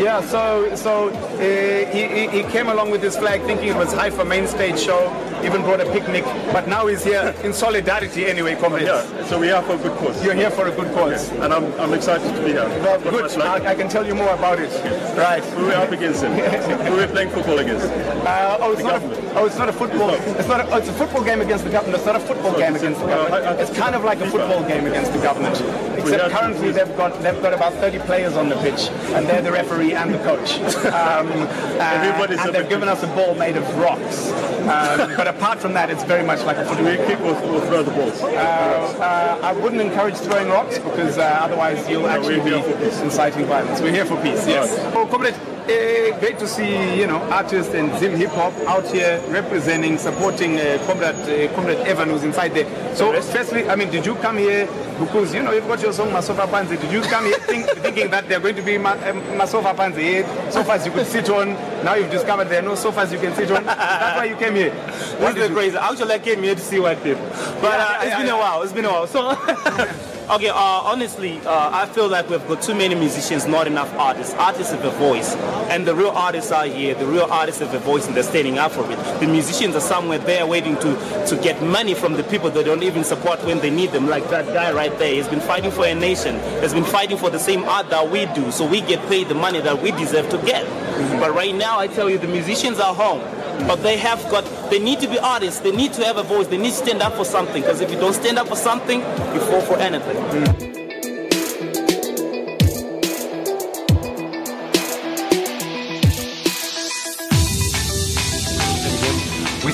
Yeah, 0.02 0.20
so 0.20 0.74
so 0.74 1.10
uh, 1.10 1.92
he, 1.92 2.26
he 2.28 2.42
came 2.50 2.68
along 2.68 2.90
with 2.90 3.02
his 3.02 3.16
flag 3.16 3.42
thinking 3.42 3.68
it 3.68 3.76
was 3.76 3.92
HIFA 3.94 4.26
main 4.26 4.48
stage 4.48 4.80
show, 4.80 5.00
even 5.44 5.62
brought 5.62 5.80
a 5.80 5.84
picnic, 5.92 6.24
but 6.52 6.66
now 6.66 6.86
he's 6.86 7.04
here 7.04 7.34
in 7.44 7.52
solidarity 7.52 8.26
anyway, 8.26 8.56
comrades. 8.56 8.86
Yeah, 8.86 9.26
so 9.26 9.38
we're 9.38 9.60
for 9.62 9.74
a 9.74 9.78
good 9.78 9.96
cause. 9.98 10.24
You're 10.24 10.34
here 10.34 10.50
for 10.50 10.66
a 10.66 10.74
good 10.74 10.92
cause. 10.94 11.28
Yes, 11.28 11.30
and 11.42 11.52
I'm, 11.52 11.72
I'm 11.80 11.92
excited 11.92 12.34
to 12.34 12.42
be 12.42 12.52
here. 12.52 12.68
Well, 12.82 13.00
good, 13.00 13.30
I, 13.40 13.72
I, 13.72 13.74
can 13.74 13.88
tell 13.88 14.06
you 14.06 14.14
more 14.14 14.34
about 14.34 14.58
it. 14.58 14.70
Yes. 14.70 15.16
Right. 15.18 15.44
Who 15.54 15.64
are 15.64 15.68
we 15.68 15.74
up 15.74 15.92
against 15.92 16.22
him? 16.22 16.32
Who 16.86 16.94
are 16.94 17.06
we 17.06 17.12
playing 17.12 17.30
football 17.30 17.58
against? 17.58 17.86
Uh, 17.86 18.58
oh, 18.60 18.72
it's 18.72 18.82
not 18.82 19.02
a, 19.02 19.38
oh, 19.38 19.46
it's 19.46 19.58
not 19.58 19.68
a 19.68 19.72
football. 19.72 20.10
It's, 20.10 20.26
it's 20.26 20.48
not. 20.48 20.60
A, 20.60 20.72
oh, 20.72 20.78
it's 20.78 20.88
a 20.88 20.94
football 20.94 21.22
game 21.22 21.40
against 21.40 21.64
the 21.64 21.70
government. 21.70 21.96
It's 21.98 22.06
not 22.06 22.16
a 22.16 22.20
football 22.20 22.56
game 22.58 22.74
against 22.74 23.00
the 23.00 23.06
government. 23.06 23.44
Uh, 23.44 23.56
it's 23.60 23.76
kind 23.76 23.94
of 23.94 23.99
like 24.04 24.20
a 24.20 24.30
football 24.30 24.62
game 24.66 24.86
against 24.86 25.12
the 25.12 25.18
government. 25.18 25.60
Except 25.98 26.32
currently 26.32 26.72
they've 26.72 26.96
got 26.96 27.20
they've 27.22 27.42
got 27.42 27.52
about 27.52 27.72
30 27.74 27.98
players 28.00 28.36
on 28.36 28.48
the 28.48 28.56
pitch, 28.56 28.88
and 29.14 29.26
they're 29.28 29.42
the 29.42 29.52
referee 29.52 29.92
and 29.94 30.14
the 30.14 30.18
coach. 30.18 30.58
Um, 30.90 31.28
uh, 31.30 31.82
and 31.82 32.54
they've 32.54 32.68
given 32.68 32.88
us 32.88 33.02
a 33.02 33.06
ball 33.08 33.34
made 33.34 33.56
of 33.56 33.64
rocks. 33.78 34.30
Um, 34.62 35.14
but 35.16 35.26
apart 35.26 35.60
from 35.60 35.72
that, 35.74 35.88
it's 35.88 36.04
very 36.04 36.24
much 36.24 36.44
like 36.44 36.56
a 36.56 36.64
football. 36.64 36.84
Do 36.84 36.90
we 36.90 37.06
kick 37.06 37.20
or, 37.20 37.34
or 37.34 37.60
throw 37.66 37.82
the 37.82 37.90
balls? 37.90 38.20
Uh, 38.22 38.26
uh, 38.26 39.40
I 39.42 39.52
wouldn't 39.52 39.80
encourage 39.80 40.16
throwing 40.16 40.48
rocks 40.48 40.78
because 40.78 41.18
uh, 41.18 41.38
otherwise 41.40 41.88
you'll 41.88 42.08
actually 42.08 42.40
be 42.40 42.54
inciting 43.02 43.46
violence. 43.46 43.80
We're 43.80 43.92
here 43.92 44.04
for 44.04 44.20
peace. 44.22 44.46
Yes. 44.46 44.78
Oh, 44.94 45.06
comrade, 45.06 45.34
uh, 45.70 46.18
great 46.18 46.38
to 46.38 46.46
see 46.46 46.98
you 46.98 47.06
know 47.06 47.18
artists 47.30 47.72
and 47.74 47.96
Zim 47.98 48.16
hip 48.16 48.30
hop 48.30 48.52
out 48.66 48.86
here 48.88 49.22
representing, 49.28 49.98
supporting 49.98 50.58
uh, 50.58 50.82
Comrade 50.86 51.14
uh, 51.50 51.54
Comrade 51.54 51.78
Evan 51.86 52.10
who's 52.10 52.24
inside 52.24 52.54
there. 52.54 52.66
So, 52.96 53.12
firstly, 53.22 53.68
I 53.68 53.76
mean, 53.76 53.90
did 53.90 54.04
you 54.04 54.14
come 54.16 54.38
here 54.38 54.66
because 54.98 55.34
you 55.34 55.42
know 55.42 55.52
you've 55.52 55.66
got 55.68 55.80
your 55.82 55.92
song 55.92 56.08
Masofa 56.08 56.46
Panze? 56.46 56.80
Did 56.80 56.92
you 56.92 57.00
come 57.02 57.24
here 57.24 57.38
think, 57.38 57.66
thinking 57.84 58.10
that 58.10 58.28
they're 58.28 58.40
going 58.40 58.56
to 58.56 58.62
be 58.62 58.78
ma- 58.78 58.92
um, 58.92 59.22
Masofa 59.38 59.74
Panze 59.74 59.98
here, 59.98 60.24
sofas 60.50 60.84
you 60.84 60.92
could 60.92 61.06
sit 61.06 61.30
on? 61.30 61.54
Now 61.84 61.94
you've 61.94 62.10
discovered 62.10 62.48
there 62.48 62.60
are 62.60 62.66
no 62.66 62.74
sofas 62.74 63.12
you 63.12 63.18
can 63.18 63.34
sit 63.34 63.50
on. 63.50 63.64
That's 63.64 64.18
why 64.18 64.24
you 64.24 64.36
came 64.36 64.54
here. 64.54 64.74
This 65.20 65.36
is 65.36 65.50
crazy. 65.50 65.76
Actually, 65.76 66.14
I 66.14 66.18
came 66.18 66.42
here 66.42 66.54
to 66.54 66.60
see 66.60 66.80
white 66.80 67.02
people, 67.02 67.22
but 67.60 67.78
yeah, 67.78 67.86
uh, 67.86 68.02
it's 68.02 68.06
yeah, 68.06 68.18
been 68.18 68.26
yeah. 68.26 68.36
a 68.36 68.38
while. 68.38 68.62
It's 68.62 68.72
been 68.72 68.84
a 68.84 68.90
while. 68.90 69.06
So. 69.06 70.06
Okay, 70.30 70.48
uh, 70.48 70.54
honestly, 70.54 71.40
uh, 71.40 71.70
I 71.72 71.86
feel 71.86 72.08
like 72.08 72.30
we've 72.30 72.46
got 72.46 72.62
too 72.62 72.72
many 72.72 72.94
musicians, 72.94 73.48
not 73.48 73.66
enough 73.66 73.92
artists. 73.94 74.32
Artists 74.34 74.72
have 74.72 74.84
a 74.84 74.90
voice, 74.92 75.34
and 75.68 75.84
the 75.84 75.92
real 75.92 76.10
artists 76.10 76.52
are 76.52 76.66
here. 76.66 76.94
The 76.94 77.04
real 77.04 77.24
artists 77.24 77.60
have 77.60 77.74
a 77.74 77.80
voice, 77.80 78.06
and 78.06 78.14
they're 78.14 78.22
standing 78.22 78.56
up 78.56 78.70
for 78.70 78.88
it. 78.88 78.96
The 79.18 79.26
musicians 79.26 79.74
are 79.74 79.80
somewhere 79.80 80.18
there 80.18 80.46
waiting 80.46 80.76
to, 80.76 81.26
to 81.26 81.36
get 81.42 81.60
money 81.64 81.94
from 81.94 82.12
the 82.12 82.22
people 82.22 82.48
they 82.48 82.62
don't 82.62 82.84
even 82.84 83.02
support 83.02 83.44
when 83.44 83.58
they 83.58 83.70
need 83.70 83.90
them, 83.90 84.06
like 84.06 84.30
that 84.30 84.46
guy 84.54 84.70
right 84.70 84.96
there. 85.00 85.12
He's 85.12 85.26
been 85.26 85.40
fighting 85.40 85.72
for 85.72 85.84
a 85.84 85.96
nation. 85.96 86.38
He's 86.62 86.74
been 86.74 86.84
fighting 86.84 87.16
for 87.16 87.30
the 87.30 87.40
same 87.40 87.64
art 87.64 87.90
that 87.90 88.08
we 88.08 88.26
do, 88.26 88.52
so 88.52 88.64
we 88.64 88.82
get 88.82 89.04
paid 89.08 89.26
the 89.26 89.34
money 89.34 89.60
that 89.60 89.82
we 89.82 89.90
deserve 89.90 90.28
to 90.28 90.38
get. 90.46 90.64
Mm-hmm. 90.64 91.18
But 91.18 91.34
right 91.34 91.56
now, 91.56 91.80
I 91.80 91.88
tell 91.88 92.08
you, 92.08 92.18
the 92.18 92.28
musicians 92.28 92.78
are 92.78 92.94
home 92.94 93.20
but 93.66 93.82
they 93.82 93.96
have 93.96 94.22
got 94.30 94.44
they 94.70 94.78
need 94.78 95.00
to 95.00 95.08
be 95.08 95.18
artists 95.18 95.60
they 95.60 95.72
need 95.72 95.92
to 95.92 96.04
have 96.04 96.16
a 96.16 96.22
voice 96.22 96.46
they 96.48 96.58
need 96.58 96.70
to 96.70 96.76
stand 96.76 97.02
up 97.02 97.14
for 97.14 97.24
something 97.24 97.62
because 97.62 97.80
if 97.80 97.90
you 97.90 97.98
don't 97.98 98.14
stand 98.14 98.38
up 98.38 98.48
for 98.48 98.56
something 98.56 99.00
you 99.00 99.40
fall 99.40 99.60
for 99.60 99.76
anything 99.78 100.16
mm. 100.16 100.70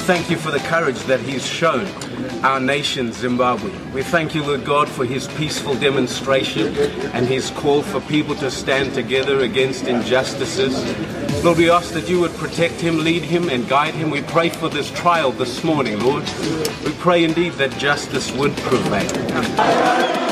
thank 0.07 0.31
you 0.31 0.37
for 0.37 0.53
the 0.53 0.61
courage 0.61 0.99
that 1.07 1.19
he's 1.19 1.45
shown 1.45 1.85
our 2.45 2.61
nation, 2.61 3.13
Zimbabwe. 3.13 3.73
We 3.93 4.05
thank 4.05 4.37
you, 4.37 4.45
Lord 4.45 4.65
God, 4.65 4.89
for 4.89 5.05
his 5.05 5.27
peaceful 5.27 5.75
demonstration 5.75 6.77
and 7.13 7.27
his 7.27 7.51
call 7.51 7.83
for 7.83 8.01
people 8.03 8.37
to 8.37 8.49
stand 8.49 8.95
together 8.95 9.41
against 9.41 9.89
injustices. 9.89 10.77
Lord, 11.43 11.59
we 11.59 11.71
ask 11.71 11.93
that 11.93 12.09
you 12.09 12.21
would 12.21 12.35
protect 12.35 12.81
him, 12.81 12.99
lead 12.99 13.23
him, 13.23 13.49
and 13.49 13.69
guide 13.69 13.95
him. 13.95 14.11
We 14.11 14.23
pray 14.23 14.49
for 14.49 14.69
this 14.69 14.91
trial 14.91 15.31
this 15.31 15.63
morning, 15.63 16.01
Lord. 16.01 16.25
We 16.85 16.93
pray 16.93 17.25
indeed 17.25 17.53
that 17.55 17.79
justice 17.79 18.33
would 18.33 18.57
prevail. 18.57 20.26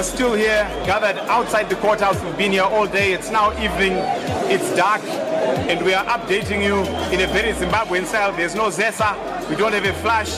Are 0.00 0.02
still 0.02 0.32
here, 0.32 0.64
gathered 0.86 1.18
outside 1.28 1.68
the 1.68 1.76
courthouse. 1.76 2.18
We've 2.24 2.38
been 2.38 2.52
here 2.52 2.62
all 2.62 2.86
day. 2.86 3.12
It's 3.12 3.30
now 3.30 3.52
evening, 3.62 3.92
it's 4.50 4.74
dark, 4.74 5.02
and 5.04 5.84
we 5.84 5.92
are 5.92 6.06
updating 6.06 6.64
you 6.64 6.78
in 7.12 7.20
a 7.20 7.30
very 7.30 7.52
Zimbabwean 7.52 8.06
style. 8.06 8.32
There's 8.32 8.54
no 8.54 8.70
Zesa, 8.70 9.12
we 9.50 9.56
don't 9.56 9.74
have 9.74 9.84
a 9.84 9.92
flash, 10.00 10.32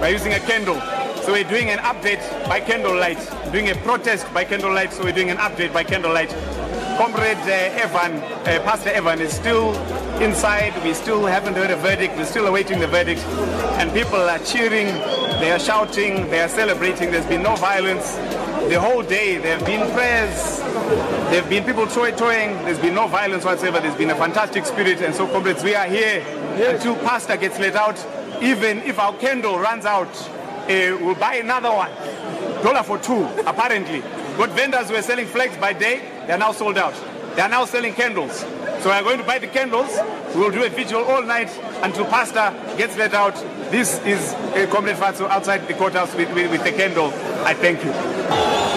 we're 0.00 0.10
using 0.10 0.34
a 0.34 0.38
candle. 0.38 0.80
So 1.22 1.32
we're 1.32 1.42
doing 1.42 1.68
an 1.68 1.78
update 1.78 2.22
by 2.48 2.60
candlelight, 2.60 3.18
doing 3.50 3.70
a 3.70 3.74
protest 3.82 4.32
by 4.32 4.44
candlelight, 4.44 4.92
so 4.92 5.02
we're 5.02 5.10
doing 5.10 5.30
an 5.30 5.38
update 5.38 5.72
by 5.72 5.82
candlelight. 5.82 6.30
Comrade 6.96 7.38
uh, 7.38 7.82
Evan, 7.82 8.22
uh, 8.22 8.62
Pastor 8.62 8.90
Evan 8.90 9.20
is 9.20 9.32
still 9.32 9.74
inside. 10.20 10.74
We 10.84 10.94
still 10.94 11.26
haven't 11.26 11.54
heard 11.54 11.70
a 11.70 11.76
verdict. 11.76 12.16
We're 12.16 12.24
still 12.24 12.46
awaiting 12.46 12.78
the 12.78 12.88
verdict. 12.88 13.20
And 13.78 13.92
people 13.92 14.18
are 14.18 14.38
cheering, 14.40 14.86
they 15.40 15.50
are 15.50 15.58
shouting, 15.58 16.28
they 16.30 16.40
are 16.40 16.48
celebrating. 16.48 17.10
There's 17.10 17.26
been 17.26 17.42
no 17.42 17.56
violence. 17.56 18.16
The 18.68 18.78
whole 18.78 19.02
day, 19.02 19.38
there 19.38 19.56
have 19.56 19.66
been 19.66 19.90
prayers, 19.92 20.58
there 20.58 21.40
have 21.40 21.48
been 21.48 21.64
people 21.64 21.86
toy 21.86 22.10
toying. 22.12 22.52
There's 22.66 22.78
been 22.78 22.94
no 22.94 23.06
violence 23.06 23.42
whatsoever. 23.46 23.80
There's 23.80 23.96
been 23.96 24.10
a 24.10 24.14
fantastic 24.14 24.66
spirit. 24.66 25.00
And 25.00 25.14
so, 25.14 25.26
comrades, 25.26 25.64
we 25.64 25.74
are 25.74 25.86
here 25.86 26.22
until 26.70 26.94
Pastor 26.96 27.38
gets 27.38 27.58
let 27.58 27.76
out. 27.76 27.96
Even 28.42 28.80
if 28.80 28.98
our 28.98 29.14
candle 29.14 29.58
runs 29.58 29.86
out, 29.86 30.08
uh, 30.08 30.98
we'll 31.00 31.14
buy 31.14 31.36
another 31.36 31.70
one. 31.70 31.90
Dollar 32.62 32.82
for 32.82 32.98
two, 32.98 33.24
apparently. 33.46 34.02
But 34.36 34.50
vendors 34.50 34.90
were 34.90 35.00
selling 35.00 35.26
flags 35.26 35.56
by 35.56 35.72
day, 35.72 36.02
they 36.26 36.34
are 36.34 36.38
now 36.38 36.52
sold 36.52 36.76
out. 36.76 36.94
They 37.36 37.40
are 37.40 37.48
now 37.48 37.64
selling 37.64 37.94
candles. 37.94 38.40
So 38.80 38.90
we 38.90 38.90
are 38.90 39.02
going 39.02 39.18
to 39.18 39.24
buy 39.24 39.38
the 39.38 39.46
candles. 39.46 39.96
We 40.34 40.40
will 40.40 40.50
do 40.50 40.62
a 40.64 40.68
vigil 40.68 41.04
all 41.04 41.22
night 41.22 41.48
until 41.82 42.04
Pastor 42.04 42.52
gets 42.76 42.98
let 42.98 43.14
out. 43.14 43.34
This 43.70 43.98
is 44.04 44.34
a 44.54 44.66
Comrade 44.66 44.96
Fatso 44.96 45.26
outside 45.28 45.66
the 45.66 45.74
courthouse 45.74 46.14
with, 46.14 46.32
with, 46.34 46.50
with 46.50 46.64
the 46.64 46.72
candle. 46.72 47.12
I 47.48 47.54
thank 47.54 47.82
you. 47.82 48.67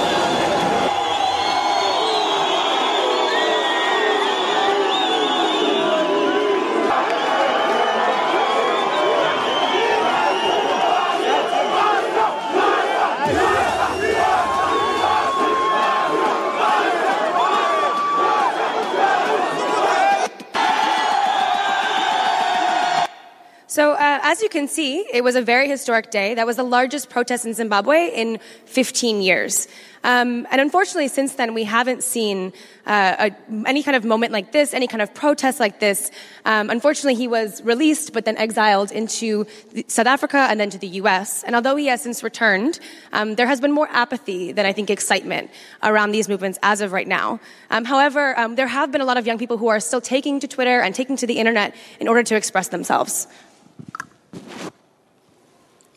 As 24.32 24.42
you 24.42 24.48
can 24.48 24.70
see, 24.70 25.06
it 25.12 25.26
was 25.26 25.36
a 25.36 25.42
very 25.42 25.68
historic 25.68 26.10
day. 26.10 26.36
That 26.36 26.46
was 26.46 26.56
the 26.56 26.64
largest 26.64 27.10
protest 27.10 27.46
in 27.46 27.54
Zimbabwe 27.54 28.12
in 28.16 28.40
15 28.64 29.22
years. 29.22 29.68
Um, 30.06 30.48
and 30.50 30.62
unfortunately, 30.62 31.10
since 31.10 31.36
then, 31.36 31.54
we 31.54 31.66
haven't 31.66 32.02
seen 32.02 32.54
uh, 32.86 33.30
a, 33.30 33.68
any 33.68 33.84
kind 33.84 33.98
of 33.98 34.06
moment 34.06 34.32
like 34.32 34.54
this, 34.54 34.74
any 34.74 34.88
kind 34.88 35.02
of 35.02 35.14
protest 35.14 35.60
like 35.60 35.82
this. 35.82 36.12
Um, 36.46 36.70
unfortunately, 36.70 37.16
he 37.16 37.28
was 37.28 37.62
released, 37.64 38.14
but 38.14 38.24
then 38.24 38.38
exiled 38.38 38.94
into 38.94 39.46
South 39.88 40.08
Africa 40.08 40.48
and 40.50 40.58
then 40.58 40.70
to 40.70 40.78
the 40.78 40.88
U.S. 41.04 41.44
And 41.44 41.54
although 41.54 41.76
he 41.76 41.88
has 41.88 42.02
since 42.02 42.24
returned, 42.24 42.80
um, 43.12 43.36
there 43.36 43.48
has 43.48 43.60
been 43.60 43.74
more 43.74 43.90
apathy 43.92 44.54
than 44.54 44.66
I 44.66 44.72
think 44.72 44.90
excitement 44.90 45.52
around 45.84 46.14
these 46.14 46.30
movements 46.30 46.58
as 46.64 46.80
of 46.80 46.94
right 46.94 47.08
now. 47.08 47.42
Um, 47.70 47.84
however, 47.84 48.40
um, 48.40 48.56
there 48.56 48.68
have 48.68 48.94
been 48.94 49.02
a 49.02 49.06
lot 49.06 49.18
of 49.18 49.28
young 49.28 49.38
people 49.38 49.58
who 49.58 49.68
are 49.68 49.82
still 49.82 50.02
taking 50.02 50.40
to 50.40 50.48
Twitter 50.48 50.80
and 50.80 50.96
taking 50.96 51.18
to 51.18 51.28
the 51.28 51.38
internet 51.38 51.76
in 52.00 52.08
order 52.08 52.24
to 52.24 52.38
express 52.38 52.70
themselves. 52.70 53.28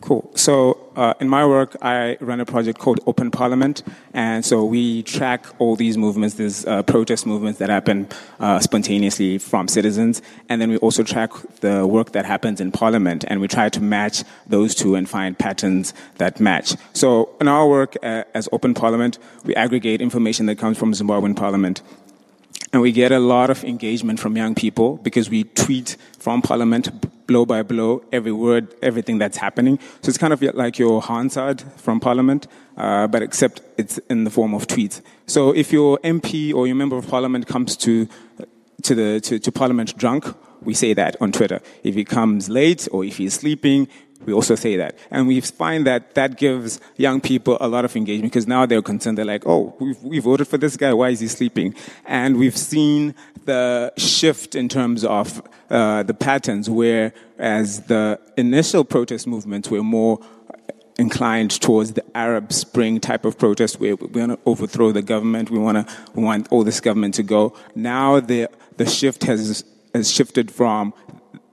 Cool. 0.05 0.31
So, 0.35 0.79
uh, 0.97 1.15
in 1.19 1.31
my 1.31 1.47
work, 1.47 1.79
I 1.81 2.19
run 2.21 2.39
a 2.39 2.45
project 2.45 2.79
called 2.79 3.01
Open 3.07 3.31
Parliament, 3.31 3.83
and 4.13 4.45
so 4.45 4.63
we 4.63 5.03
track 5.03 5.47
all 5.59 5.77
these 5.77 5.97
movements, 5.97 6.35
these 6.35 6.67
uh, 6.67 6.83
protest 6.83 7.25
movements 7.25 7.59
that 7.59 7.71
happen 7.71 8.09
uh, 8.39 8.61
spontaneously 8.61 9.39
from 9.39 9.67
citizens, 9.67 10.21
and 10.51 10.61
then 10.61 10.69
we 10.69 10.77
also 10.77 11.03
track 11.03 11.31
the 11.61 11.87
work 11.87 12.13
that 12.13 12.27
happens 12.27 12.61
in 12.61 12.71
Parliament, 12.71 13.25
and 13.29 13.41
we 13.41 13.49
try 13.49 13.71
to 13.71 13.81
match 13.81 14.25
those 14.47 14.75
two 14.75 14.95
and 14.95 15.09
find 15.09 15.39
patterns 15.39 15.95
that 16.19 16.39
match. 16.39 16.75
So, 16.93 17.31
in 17.41 17.49
our 17.49 17.67
work 17.67 17.97
uh, 18.03 18.25
as 18.35 18.47
Open 18.53 18.75
Parliament, 18.75 19.19
we 19.45 19.55
aggregate 19.55 20.03
information 20.03 20.45
that 20.47 20.59
comes 20.59 20.77
from 20.77 20.93
Zimbabwean 20.93 21.35
Parliament. 21.35 21.81
And 22.75 22.83
we 22.83 22.91
get 22.91 23.13
a 23.13 23.21
lot 23.21 23.51
of 23.51 23.63
engagement 23.63 24.19
from 24.19 24.37
young 24.37 24.57
people 24.57 24.97
because 24.97 25.31
we 25.31 25.45
tweet 25.45 25.97
from 26.19 26.43
Parliament 26.43 26.89
blow 27.29 27.47
by 27.47 27.63
blow, 27.63 28.03
every 28.11 28.33
word, 28.33 28.75
everything 28.83 29.17
that's 29.17 29.37
happening. 29.37 29.79
So 30.03 30.09
it's 30.09 30.19
kind 30.19 30.33
of 30.33 30.43
like 30.43 30.77
your 30.77 31.01
Hansard 31.01 31.63
from 31.77 32.01
Parliament, 32.01 32.49
uh, 32.77 33.07
but 33.07 33.23
except 33.23 33.63
it's 33.79 33.99
in 34.11 34.25
the 34.25 34.31
form 34.31 34.55
of 34.55 34.67
tweets. 34.67 35.03
So 35.29 35.53
if 35.55 35.73
your 35.73 35.99
MP 35.99 36.53
or 36.53 36.67
your 36.67 36.75
member 36.75 36.97
of 36.97 37.07
Parliament 37.07 37.47
comes 37.47 37.77
to 37.77 38.09
to 38.83 38.95
the 38.97 39.21
to, 39.21 39.39
to 39.39 39.53
Parliament 39.53 39.97
drunk, 39.97 40.27
we 40.61 40.75
say 40.75 40.95
that 40.95 41.15
on 41.21 41.31
Twitter. 41.31 41.61
If 41.85 41.95
he 41.95 42.05
comes 42.05 42.49
late 42.49 42.89
or 42.91 43.05
if 43.05 43.19
he's 43.19 43.35
sleeping, 43.35 43.87
we 44.27 44.33
also 44.33 44.55
say 44.55 44.77
that. 44.77 44.97
And 45.11 45.27
we 45.27 45.41
find 45.41 45.87
that 45.87 46.15
that 46.15 46.37
gives 46.37 46.81
young 46.97 47.21
people 47.21 47.57
a 47.61 47.69
lot 47.69 47.85
of 47.85 47.97
engagement 47.97 48.33
because 48.33 48.47
now 48.47 48.67
they're 48.67 48.83
concerned. 48.83 49.19
They're 49.19 49.25
like, 49.25 49.47
oh, 49.47 49.75
we've, 49.79 50.03
we 50.03 50.19
voted 50.19 50.49
for 50.49 50.59
this 50.59 50.77
guy. 50.77 50.93
Why 50.93 51.11
is 51.11 51.21
he 51.21 51.29
sleeping? 51.29 51.75
And 52.05 52.37
we've 52.37 52.57
seen 52.57 53.15
the 53.45 53.93
shift 53.97 54.55
in 54.55 54.69
terms 54.69 55.05
of 55.05 55.43
uh, 55.71 56.03
the 56.03 56.15
patterns 56.15 56.71
where 56.71 57.13
as 57.39 57.83
the 57.83 58.21
initial 58.37 58.85
protest 58.85 59.27
movements 59.27 59.71
were 59.71 59.83
more 59.83 60.21
inclined 60.99 61.51
towards 61.61 61.93
the 61.93 62.17
Arab 62.17 62.53
Spring 62.53 63.01
type 63.01 63.25
of 63.25 63.39
protest 63.39 63.81
where 63.81 63.97
we 63.97 64.07
want 64.07 64.33
to 64.33 64.39
overthrow 64.47 64.93
the 64.93 65.03
government. 65.03 65.51
We 65.51 65.59
want 65.59 65.87
to 65.87 65.95
we 66.15 66.23
want 66.23 66.49
all 66.51 66.65
this 66.65 66.81
government 66.81 67.15
to 67.15 67.23
go. 67.23 67.57
Now 67.75 68.21
the 68.21 68.49
the 68.77 68.87
shift 68.87 69.25
has 69.25 69.65
has 69.95 70.11
shifted 70.11 70.51
from 70.51 70.93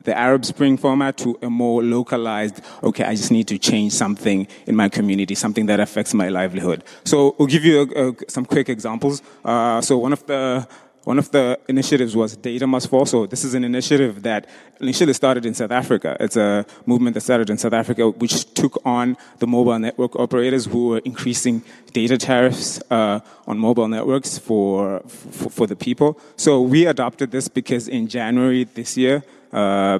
the 0.04 0.18
Arab 0.18 0.46
Spring 0.46 0.78
format 0.78 1.18
to 1.18 1.38
a 1.42 1.50
more 1.50 1.84
localized, 1.84 2.62
okay, 2.84 3.04
I 3.04 3.16
just 3.16 3.32
need 3.32 3.48
to 3.48 3.58
change 3.58 3.94
something 3.94 4.48
in 4.66 4.76
my 4.76 4.90
community, 4.90 5.36
something 5.36 5.66
that 5.68 5.80
affects 5.80 6.14
my 6.14 6.30
livelihood. 6.30 6.84
So 7.04 7.36
we'll 7.38 7.48
give 7.48 7.66
you 7.66 7.82
a, 7.82 8.10
a, 8.10 8.14
some 8.28 8.46
quick 8.46 8.70
examples. 8.70 9.22
Uh, 9.44 9.82
so 9.82 9.98
one 9.98 10.14
of 10.14 10.26
the 10.26 10.68
one 11.04 11.18
of 11.18 11.32
the 11.32 11.60
initiatives 11.68 12.16
was 12.16 12.36
Data 12.38 12.68
Must 12.68 12.88
Fall. 12.88 13.06
So 13.08 13.26
this 13.26 13.44
is 13.44 13.56
an 13.56 13.64
initiative 13.64 14.22
that 14.22 14.48
initially 14.80 15.14
started 15.14 15.46
in 15.48 15.56
South 15.56 15.72
Africa. 15.72 16.16
It's 16.20 16.38
a 16.38 16.64
movement 16.86 17.16
that 17.16 17.22
started 17.22 17.50
in 17.50 17.58
South 17.58 17.74
Africa, 17.74 18.10
which 18.10 18.54
took 18.54 18.80
on 18.86 19.18
the 19.40 19.48
mobile 19.48 19.80
network 19.80 20.16
operators 20.16 20.66
who 20.66 20.90
were 20.90 21.02
increasing 21.04 21.64
data 21.94 22.20
tariffs 22.20 22.80
uh, 22.92 23.20
on 23.48 23.58
mobile 23.58 23.88
networks 23.88 24.38
for, 24.38 25.00
for, 25.08 25.50
for 25.50 25.68
the 25.68 25.76
people. 25.76 26.20
So 26.36 26.62
we 26.62 26.86
adopted 26.86 27.32
this 27.32 27.48
because 27.48 27.88
in 27.88 28.08
January 28.08 28.66
this 28.66 28.96
year, 28.96 29.24
uh, 29.54 30.00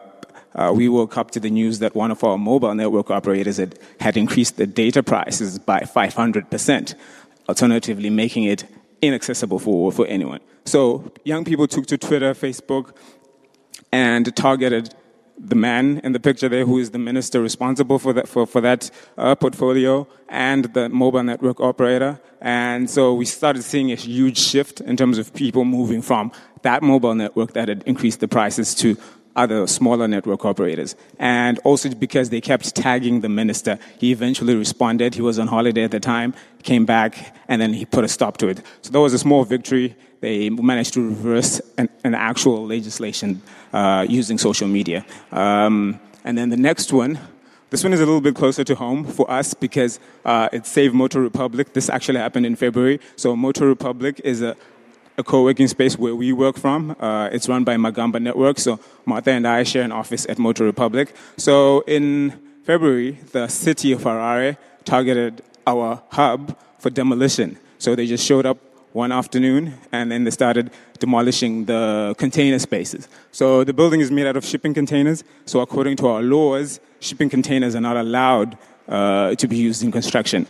uh, 0.54 0.72
we 0.76 0.90
woke 0.90 1.18
up 1.18 1.32
to 1.32 1.40
the 1.40 1.50
news 1.50 1.80
that 1.80 1.96
one 1.96 2.12
of 2.12 2.24
our 2.24 2.38
mobile 2.38 2.76
network 2.76 3.10
operators 3.10 3.58
had, 3.58 3.80
had 4.00 4.18
increased 4.18 4.58
the 4.58 4.68
data 4.68 5.02
prices 5.02 5.60
by 5.60 5.80
500%, 5.80 6.96
alternatively 7.48 8.10
making 8.10 8.44
it 8.44 8.66
inaccessible 9.02 9.60
for, 9.60 9.92
for 9.92 10.06
anyone. 10.08 10.42
So 10.66 11.12
young 11.24 11.46
people 11.46 11.68
took 11.68 11.86
to 11.88 11.98
Twitter, 11.98 12.34
Facebook, 12.34 12.96
and 13.92 14.36
targeted 14.36 14.94
the 15.38 15.56
man 15.56 16.00
in 16.04 16.12
the 16.12 16.20
picture 16.20 16.48
there 16.48 16.66
who 16.66 16.78
is 16.78 16.92
the 16.92 17.00
minister 17.00 17.42
responsible 17.42 17.98
for 17.98 18.14
that, 18.14 18.28
for, 18.28 18.46
for 18.46 18.62
that 18.62 18.92
uh, 19.18 19.34
portfolio 19.34 20.08
and 20.30 20.66
the 20.74 20.88
mobile 20.90 21.24
network 21.24 21.60
operator. 21.60 22.20
And 22.42 22.90
so 22.90 23.14
we 23.16 23.26
started 23.26 23.64
seeing 23.64 23.92
a 23.92 23.96
huge 23.96 24.38
shift 24.38 24.82
in 24.82 24.98
terms 24.98 25.18
of 25.18 25.34
people 25.34 25.66
moving 25.66 26.02
from 26.02 26.32
that 26.62 26.84
mobile 26.84 27.16
network 27.16 27.54
that 27.54 27.70
had 27.70 27.84
increased 27.84 28.20
the 28.20 28.28
prices 28.28 28.76
to 28.76 28.98
other 29.36 29.68
smaller 29.68 30.08
network 30.08 30.46
operators. 30.46 30.96
And 31.20 31.60
also 31.64 31.90
because 31.90 32.30
they 32.30 32.42
kept 32.42 32.76
tagging 32.76 33.22
the 33.22 33.30
minister, 33.30 33.80
he 33.98 34.12
eventually 34.12 34.56
responded. 34.56 35.16
He 35.16 35.22
was 35.22 35.40
on 35.40 35.48
holiday 35.48 35.84
at 35.84 35.92
the 35.92 36.00
time, 36.00 36.34
came 36.64 36.86
back, 36.86 37.36
and 37.48 37.62
then 37.62 37.74
he 37.74 37.86
put 37.86 38.04
a 38.04 38.08
stop 38.08 38.38
to 38.38 38.48
it. 38.48 38.62
So 38.82 38.92
that 38.92 39.00
was 39.00 39.14
a 39.14 39.20
small 39.20 39.44
victory. 39.44 39.96
They 40.20 40.50
managed 40.50 40.94
to 40.94 41.08
reverse 41.08 41.62
an, 41.78 41.90
an 42.04 42.14
actual 42.14 42.66
legislation 42.66 43.42
uh, 43.74 44.06
using 44.08 44.38
social 44.38 44.68
media. 44.68 45.06
Um, 45.32 46.00
and 46.24 46.38
then 46.38 46.50
the 46.50 46.58
next 46.58 46.94
one, 46.94 47.20
this 47.72 47.84
one 47.84 47.94
is 47.94 48.02
a 48.02 48.06
little 48.06 48.22
bit 48.22 48.36
closer 48.36 48.66
to 48.66 48.76
home 48.76 49.06
for 49.06 49.32
us 49.32 49.54
because 49.54 50.00
uh, 50.26 50.50
it's 50.52 50.70
Save 50.70 50.94
Motor 50.94 51.22
Republic. 51.22 51.74
This 51.74 51.90
actually 51.90 52.20
happened 52.20 52.46
in 52.46 52.58
February. 52.58 53.00
So 53.16 53.34
Motor 53.36 53.66
Republic 53.66 54.20
is 54.26 54.42
a, 54.42 54.58
a 55.18 55.24
co-working 55.24 55.68
space 55.68 55.98
where 55.98 56.16
we 56.16 56.34
work 56.34 56.58
from. 56.58 56.96
Uh, 57.00 57.30
it's 57.32 57.48
run 57.50 57.64
by 57.64 57.76
Magamba 57.76 58.22
Network. 58.22 58.60
So 58.60 58.80
Martha 59.06 59.32
and 59.32 59.48
I 59.48 59.64
share 59.64 59.84
an 59.84 59.92
office 59.92 60.26
at 60.30 60.40
Motor 60.40 60.64
Republic. 60.66 61.14
So 61.38 61.82
in 61.82 62.32
February, 62.64 63.20
the 63.32 63.48
city 63.48 63.92
of 63.92 64.02
Harare 64.02 64.58
targeted 64.86 65.42
our 65.68 66.02
hub 66.12 66.58
for 66.80 66.90
demolition. 66.90 67.58
So 67.78 67.96
they 67.96 68.08
just 68.08 68.26
showed 68.26 68.46
up 68.46 68.58
one 68.94 69.12
afternoon 69.12 69.74
and 69.92 70.12
then 70.12 70.24
they 70.24 70.32
started 70.32 70.72
demolishing 71.00 71.66
the 71.66 72.16
container 72.18 72.60
spaces. 72.60 73.08
So 73.32 73.64
the 73.64 73.74
building 73.74 74.02
is 74.02 74.12
made 74.12 74.28
out 74.28 74.38
of 74.38 74.46
shipping 74.46 74.74
containers. 74.74 75.24
So 75.46 75.62
according 75.62 75.98
to 75.98 76.08
our 76.08 76.22
laws, 76.22 76.80
shipping 77.00 77.30
containers 77.30 77.76
are 77.76 77.82
not 77.82 77.98
allowed 77.98 78.58
uh, 78.88 79.36
to 79.36 79.48
be 79.48 79.58
used 79.58 79.84
in 79.84 79.92
construction. 79.92 80.46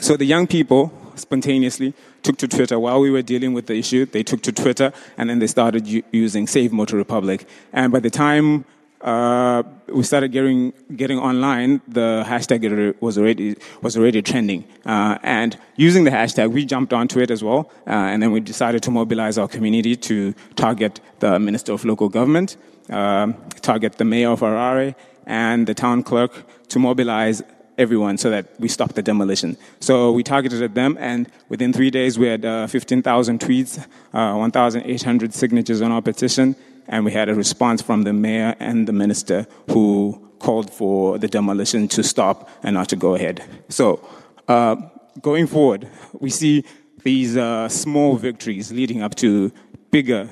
So 0.00 0.16
the 0.16 0.24
young 0.24 0.46
people 0.46 0.92
spontaneously 1.20 1.94
took 2.22 2.36
to 2.38 2.48
Twitter 2.48 2.78
while 2.78 3.00
we 3.00 3.10
were 3.10 3.22
dealing 3.22 3.52
with 3.52 3.66
the 3.66 3.74
issue. 3.74 4.06
They 4.06 4.22
took 4.22 4.42
to 4.42 4.52
Twitter 4.52 4.92
and 5.16 5.28
then 5.28 5.38
they 5.38 5.46
started 5.46 5.86
u- 5.86 6.02
using 6.12 6.46
Save 6.46 6.72
Motor 6.72 6.96
Republic. 6.96 7.46
And 7.72 7.92
by 7.92 8.00
the 8.00 8.10
time 8.10 8.64
uh, 9.00 9.62
we 9.88 10.02
started 10.02 10.30
getting 10.30 10.72
getting 10.94 11.18
online, 11.18 11.80
the 11.88 12.22
hashtag 12.26 13.00
was 13.00 13.16
already 13.16 13.56
was 13.80 13.96
already 13.96 14.20
trending. 14.20 14.64
Uh, 14.84 15.18
and 15.22 15.56
using 15.76 16.04
the 16.04 16.10
hashtag, 16.10 16.52
we 16.52 16.64
jumped 16.66 16.92
onto 16.92 17.20
it 17.20 17.30
as 17.30 17.42
well. 17.42 17.70
Uh, 17.86 17.92
and 17.92 18.22
then 18.22 18.30
we 18.30 18.40
decided 18.40 18.82
to 18.82 18.90
mobilize 18.90 19.38
our 19.38 19.48
community 19.48 19.96
to 19.96 20.34
target 20.54 21.00
the 21.20 21.38
Minister 21.38 21.72
of 21.72 21.84
Local 21.84 22.08
Government, 22.08 22.56
um, 22.90 23.34
target 23.62 23.96
the 23.96 24.04
Mayor 24.04 24.30
of 24.30 24.40
Harare, 24.40 24.94
and 25.26 25.66
the 25.66 25.74
town 25.74 26.02
clerk 26.02 26.44
to 26.68 26.78
mobilize 26.78 27.42
everyone 27.80 28.18
so 28.18 28.30
that 28.30 28.46
we 28.60 28.68
stop 28.68 28.92
the 28.92 29.02
demolition. 29.02 29.56
So 29.80 30.12
we 30.12 30.22
targeted 30.22 30.74
them, 30.74 30.96
and 31.00 31.28
within 31.48 31.72
three 31.72 31.90
days, 31.90 32.18
we 32.18 32.26
had 32.28 32.44
uh, 32.44 32.66
15,000 32.66 33.40
tweets, 33.40 33.78
uh, 34.12 34.34
1,800 34.36 35.34
signatures 35.34 35.80
on 35.80 35.90
our 35.90 36.02
petition, 36.02 36.54
and 36.86 37.04
we 37.04 37.12
had 37.12 37.28
a 37.28 37.34
response 37.34 37.80
from 37.80 38.02
the 38.02 38.12
mayor 38.12 38.54
and 38.60 38.86
the 38.86 38.92
minister 38.92 39.46
who 39.70 40.20
called 40.38 40.70
for 40.70 41.18
the 41.18 41.28
demolition 41.28 41.88
to 41.88 42.02
stop 42.02 42.48
and 42.62 42.74
not 42.74 42.88
to 42.90 42.96
go 42.96 43.14
ahead. 43.14 43.42
So 43.68 44.06
uh, 44.48 44.76
going 45.22 45.46
forward, 45.46 45.88
we 46.18 46.30
see 46.30 46.64
these 47.02 47.36
uh, 47.36 47.68
small 47.68 48.16
victories 48.16 48.72
leading 48.72 49.02
up 49.02 49.14
to 49.16 49.52
bigger 49.90 50.28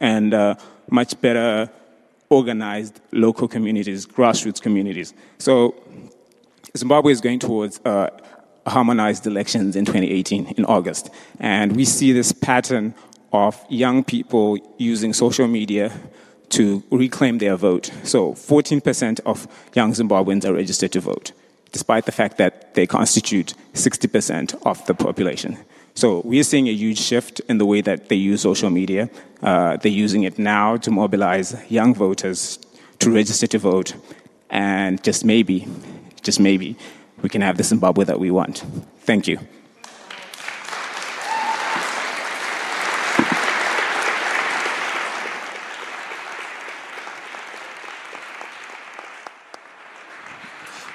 and 0.00 0.34
uh, 0.34 0.54
much 0.90 1.20
better 1.20 1.70
organized 2.30 3.00
local 3.12 3.48
communities, 3.48 4.06
grassroots 4.06 4.60
communities. 4.60 5.14
So 5.38 5.74
Zimbabwe 6.76 7.12
is 7.12 7.20
going 7.20 7.38
towards 7.38 7.80
uh, 7.84 8.10
harmonized 8.66 9.26
elections 9.26 9.76
in 9.76 9.84
2018 9.84 10.54
in 10.56 10.64
August. 10.64 11.10
And 11.38 11.76
we 11.76 11.84
see 11.84 12.12
this 12.12 12.32
pattern 12.32 12.94
of 13.32 13.64
young 13.68 14.04
people 14.04 14.58
using 14.78 15.12
social 15.12 15.46
media 15.46 15.92
to 16.50 16.82
reclaim 16.90 17.38
their 17.38 17.56
vote. 17.56 17.90
So 18.02 18.32
14% 18.32 19.20
of 19.24 19.46
young 19.74 19.92
Zimbabweans 19.92 20.44
are 20.44 20.52
registered 20.52 20.92
to 20.92 21.00
vote, 21.00 21.32
despite 21.72 22.06
the 22.06 22.12
fact 22.12 22.38
that 22.38 22.74
they 22.74 22.86
constitute 22.86 23.54
60% 23.74 24.60
of 24.66 24.84
the 24.86 24.94
population. 24.94 25.58
So 25.94 26.22
we're 26.24 26.44
seeing 26.44 26.68
a 26.68 26.72
huge 26.72 26.98
shift 26.98 27.40
in 27.48 27.58
the 27.58 27.66
way 27.66 27.80
that 27.82 28.08
they 28.08 28.16
use 28.16 28.42
social 28.42 28.70
media. 28.70 29.10
Uh, 29.42 29.76
they're 29.76 29.92
using 29.92 30.24
it 30.24 30.38
now 30.38 30.76
to 30.78 30.90
mobilize 30.90 31.56
young 31.70 31.94
voters 31.94 32.58
to 33.00 33.10
register 33.10 33.46
to 33.48 33.58
vote. 33.58 33.94
And 34.50 35.02
just 35.04 35.24
maybe, 35.24 35.68
just 36.22 36.40
maybe, 36.40 36.76
we 37.22 37.28
can 37.28 37.42
have 37.42 37.56
the 37.56 37.62
Zimbabwe 37.62 38.04
that 38.04 38.18
we 38.18 38.30
want. 38.30 38.64
Thank 39.00 39.26
you. 39.26 39.38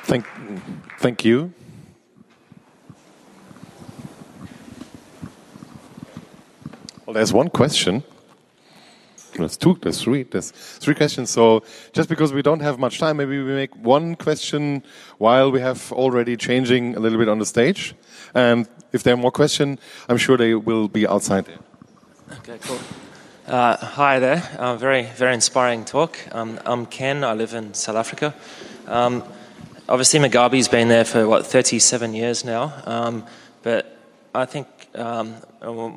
Thank, 0.04 0.26
thank 1.00 1.26
you. 1.26 1.54
Well, 7.06 7.14
there's 7.14 7.34
one 7.34 7.50
question. 7.50 8.04
There's 9.38 9.58
two, 9.58 9.78
there's 9.82 10.02
three, 10.02 10.24
there's 10.24 10.52
three 10.52 10.96
questions. 10.96 11.30
So 11.30 11.64
just 11.94 12.10
because 12.10 12.34
we 12.34 12.42
don't 12.42 12.62
have 12.62 12.80
much 12.80 13.00
time, 13.00 13.18
maybe 13.18 13.42
we 13.42 13.54
make 13.54 13.76
one 13.76 14.16
question 14.16 14.84
while 15.18 15.52
we 15.52 15.60
have 15.62 15.92
already 15.92 16.38
changing 16.38 16.96
a 16.96 17.00
little 17.00 17.18
bit 17.18 17.30
on 17.30 17.40
the 17.40 17.46
stage. 17.46 17.96
And 18.34 18.68
if 18.92 19.04
there 19.04 19.14
are 19.14 19.18
more 19.18 19.32
questions, 19.32 19.80
I'm 20.10 20.18
sure 20.18 20.38
they 20.38 20.56
will 20.56 20.88
be 20.88 21.08
outside 21.08 21.46
there. 21.46 21.60
Okay, 22.40 22.58
cool. 22.62 22.80
Uh, 23.48 23.78
hi 23.78 24.18
there. 24.20 24.42
Uh, 24.58 24.76
very, 24.76 25.04
very 25.04 25.34
inspiring 25.34 25.86
talk. 25.86 26.18
Um, 26.32 26.60
I'm 26.66 26.88
Ken. 26.88 27.24
I 27.24 27.34
live 27.34 27.54
in 27.54 27.74
South 27.76 27.96
Africa. 27.96 28.34
Um, 28.88 29.24
obviously, 29.88 30.20
Mugabe's 30.20 30.68
been 30.68 30.88
there 30.88 31.06
for 31.06 31.28
what 31.28 31.46
37 31.46 32.14
years 32.16 32.44
now. 32.44 32.74
Um, 32.86 33.24
but 33.62 33.98
I 34.34 34.46
think 34.46 34.68
um, 34.96 35.36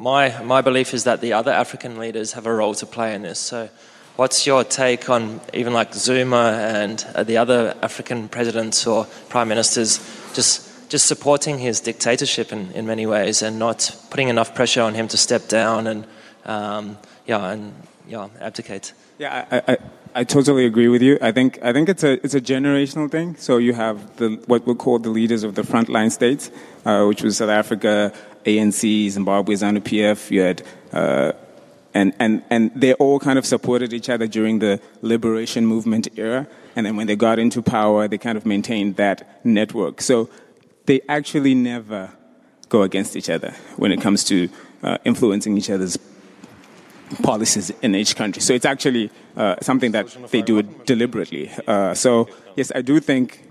my 0.00 0.42
my 0.42 0.60
belief 0.60 0.94
is 0.94 1.04
that 1.04 1.20
the 1.20 1.32
other 1.32 1.52
African 1.52 1.98
leaders 1.98 2.32
have 2.32 2.46
a 2.46 2.52
role 2.52 2.74
to 2.74 2.86
play 2.86 3.14
in 3.14 3.22
this. 3.22 3.38
So, 3.38 3.68
what's 4.16 4.46
your 4.46 4.64
take 4.64 5.08
on 5.08 5.40
even 5.54 5.72
like 5.72 5.94
Zuma 5.94 6.52
and 6.74 7.04
uh, 7.14 7.22
the 7.22 7.36
other 7.36 7.74
African 7.82 8.28
presidents 8.28 8.86
or 8.86 9.06
prime 9.28 9.48
ministers 9.48 9.98
just 10.34 10.68
just 10.88 11.06
supporting 11.06 11.58
his 11.58 11.80
dictatorship 11.80 12.52
in, 12.52 12.72
in 12.72 12.86
many 12.86 13.06
ways 13.06 13.42
and 13.42 13.58
not 13.58 13.94
putting 14.10 14.28
enough 14.28 14.54
pressure 14.54 14.82
on 14.82 14.94
him 14.94 15.08
to 15.08 15.16
step 15.16 15.48
down 15.48 15.86
and 15.86 16.06
um, 16.46 16.96
yeah 17.26 17.52
and 17.52 17.72
yeah 18.06 18.28
abdicate? 18.40 18.92
Yeah, 19.18 19.46
I, 19.50 19.72
I, 19.72 19.76
I 20.14 20.24
totally 20.24 20.64
agree 20.64 20.88
with 20.88 21.02
you. 21.02 21.18
I 21.20 21.32
think 21.32 21.58
I 21.62 21.72
think 21.72 21.88
it's 21.88 22.04
a 22.04 22.12
it's 22.24 22.34
a 22.34 22.40
generational 22.40 23.10
thing. 23.10 23.36
So 23.36 23.58
you 23.58 23.74
have 23.74 24.16
the 24.16 24.40
what 24.46 24.66
we 24.66 24.74
call 24.74 24.98
the 24.98 25.10
leaders 25.10 25.44
of 25.44 25.54
the 25.54 25.62
frontline 25.62 26.10
states, 26.10 26.50
uh, 26.84 27.04
which 27.04 27.22
was 27.22 27.36
South 27.36 27.50
Africa, 27.50 28.12
ANC, 28.56 29.10
Zimbabwe, 29.10 29.54
ZANU 29.54 29.80
PF. 29.80 30.30
You 30.30 30.40
had 30.42 30.62
uh, 30.92 31.32
and 31.94 32.14
and 32.18 32.42
and 32.50 32.70
they 32.74 32.94
all 32.94 33.18
kind 33.18 33.38
of 33.38 33.46
supported 33.46 33.92
each 33.92 34.08
other 34.08 34.26
during 34.26 34.58
the 34.58 34.80
liberation 35.02 35.66
movement 35.66 36.08
era. 36.16 36.46
And 36.76 36.86
then 36.86 36.96
when 36.96 37.06
they 37.06 37.16
got 37.16 37.38
into 37.38 37.62
power, 37.62 38.06
they 38.08 38.18
kind 38.18 38.38
of 38.38 38.46
maintained 38.46 38.96
that 38.96 39.44
network. 39.44 40.00
So 40.00 40.28
they 40.86 41.00
actually 41.08 41.54
never 41.54 42.10
go 42.68 42.82
against 42.82 43.16
each 43.16 43.30
other 43.30 43.54
when 43.76 43.90
it 43.92 44.00
comes 44.00 44.24
to 44.24 44.48
uh, 44.82 44.98
influencing 45.04 45.56
each 45.56 45.70
other's 45.70 45.98
policies 47.22 47.70
in 47.82 47.94
each 47.94 48.14
country. 48.16 48.42
So 48.42 48.52
it's 48.52 48.66
actually 48.66 49.10
uh, 49.36 49.56
something 49.62 49.92
that 49.92 50.06
they 50.30 50.42
do 50.42 50.62
deliberately. 50.62 51.50
Uh, 51.66 51.94
so 51.94 52.28
yes, 52.56 52.70
I 52.74 52.82
do 52.82 53.00
think 53.00 53.42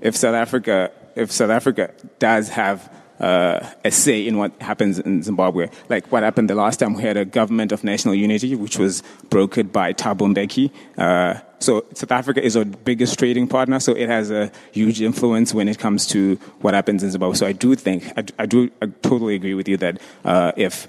if 0.00 0.16
South 0.16 0.34
Africa, 0.34 0.90
if 1.14 1.30
South 1.30 1.50
Africa 1.50 1.92
does 2.18 2.48
have 2.50 2.90
uh, 3.22 3.64
a 3.84 3.90
say 3.90 4.26
in 4.26 4.36
what 4.36 4.52
happens 4.60 4.98
in 4.98 5.22
Zimbabwe, 5.22 5.68
like 5.88 6.10
what 6.10 6.22
happened 6.24 6.50
the 6.50 6.54
last 6.54 6.80
time 6.80 6.94
we 6.94 7.02
had 7.02 7.16
a 7.16 7.24
government 7.24 7.70
of 7.72 7.84
national 7.84 8.14
unity, 8.14 8.54
which 8.56 8.78
was 8.78 9.02
brokered 9.28 9.72
by 9.72 9.92
Thabo 9.92 10.34
Mbeki. 10.34 10.70
Uh, 10.98 11.40
so 11.60 11.84
South 11.94 12.10
Africa 12.10 12.44
is 12.44 12.56
our 12.56 12.64
biggest 12.64 13.18
trading 13.18 13.46
partner, 13.46 13.78
so 13.78 13.92
it 13.92 14.08
has 14.08 14.32
a 14.32 14.50
huge 14.72 15.00
influence 15.00 15.54
when 15.54 15.68
it 15.68 15.78
comes 15.78 16.06
to 16.08 16.34
what 16.60 16.74
happens 16.74 17.04
in 17.04 17.12
Zimbabwe. 17.12 17.36
So 17.36 17.46
I 17.46 17.52
do 17.52 17.76
think, 17.76 18.04
I, 18.16 18.24
I 18.40 18.46
do 18.46 18.70
I 18.82 18.86
totally 19.02 19.36
agree 19.36 19.54
with 19.54 19.68
you 19.68 19.76
that 19.76 20.00
uh, 20.24 20.50
if 20.56 20.88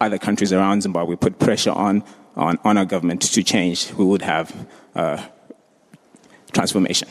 other 0.00 0.18
countries 0.18 0.52
around 0.52 0.82
Zimbabwe 0.82 1.14
put 1.14 1.38
pressure 1.38 1.70
on, 1.70 2.02
on, 2.34 2.58
on 2.64 2.76
our 2.76 2.84
government 2.84 3.22
to 3.22 3.42
change, 3.44 3.92
we 3.92 4.04
would 4.04 4.22
have 4.22 4.66
uh, 4.96 5.24
transformation. 6.52 7.08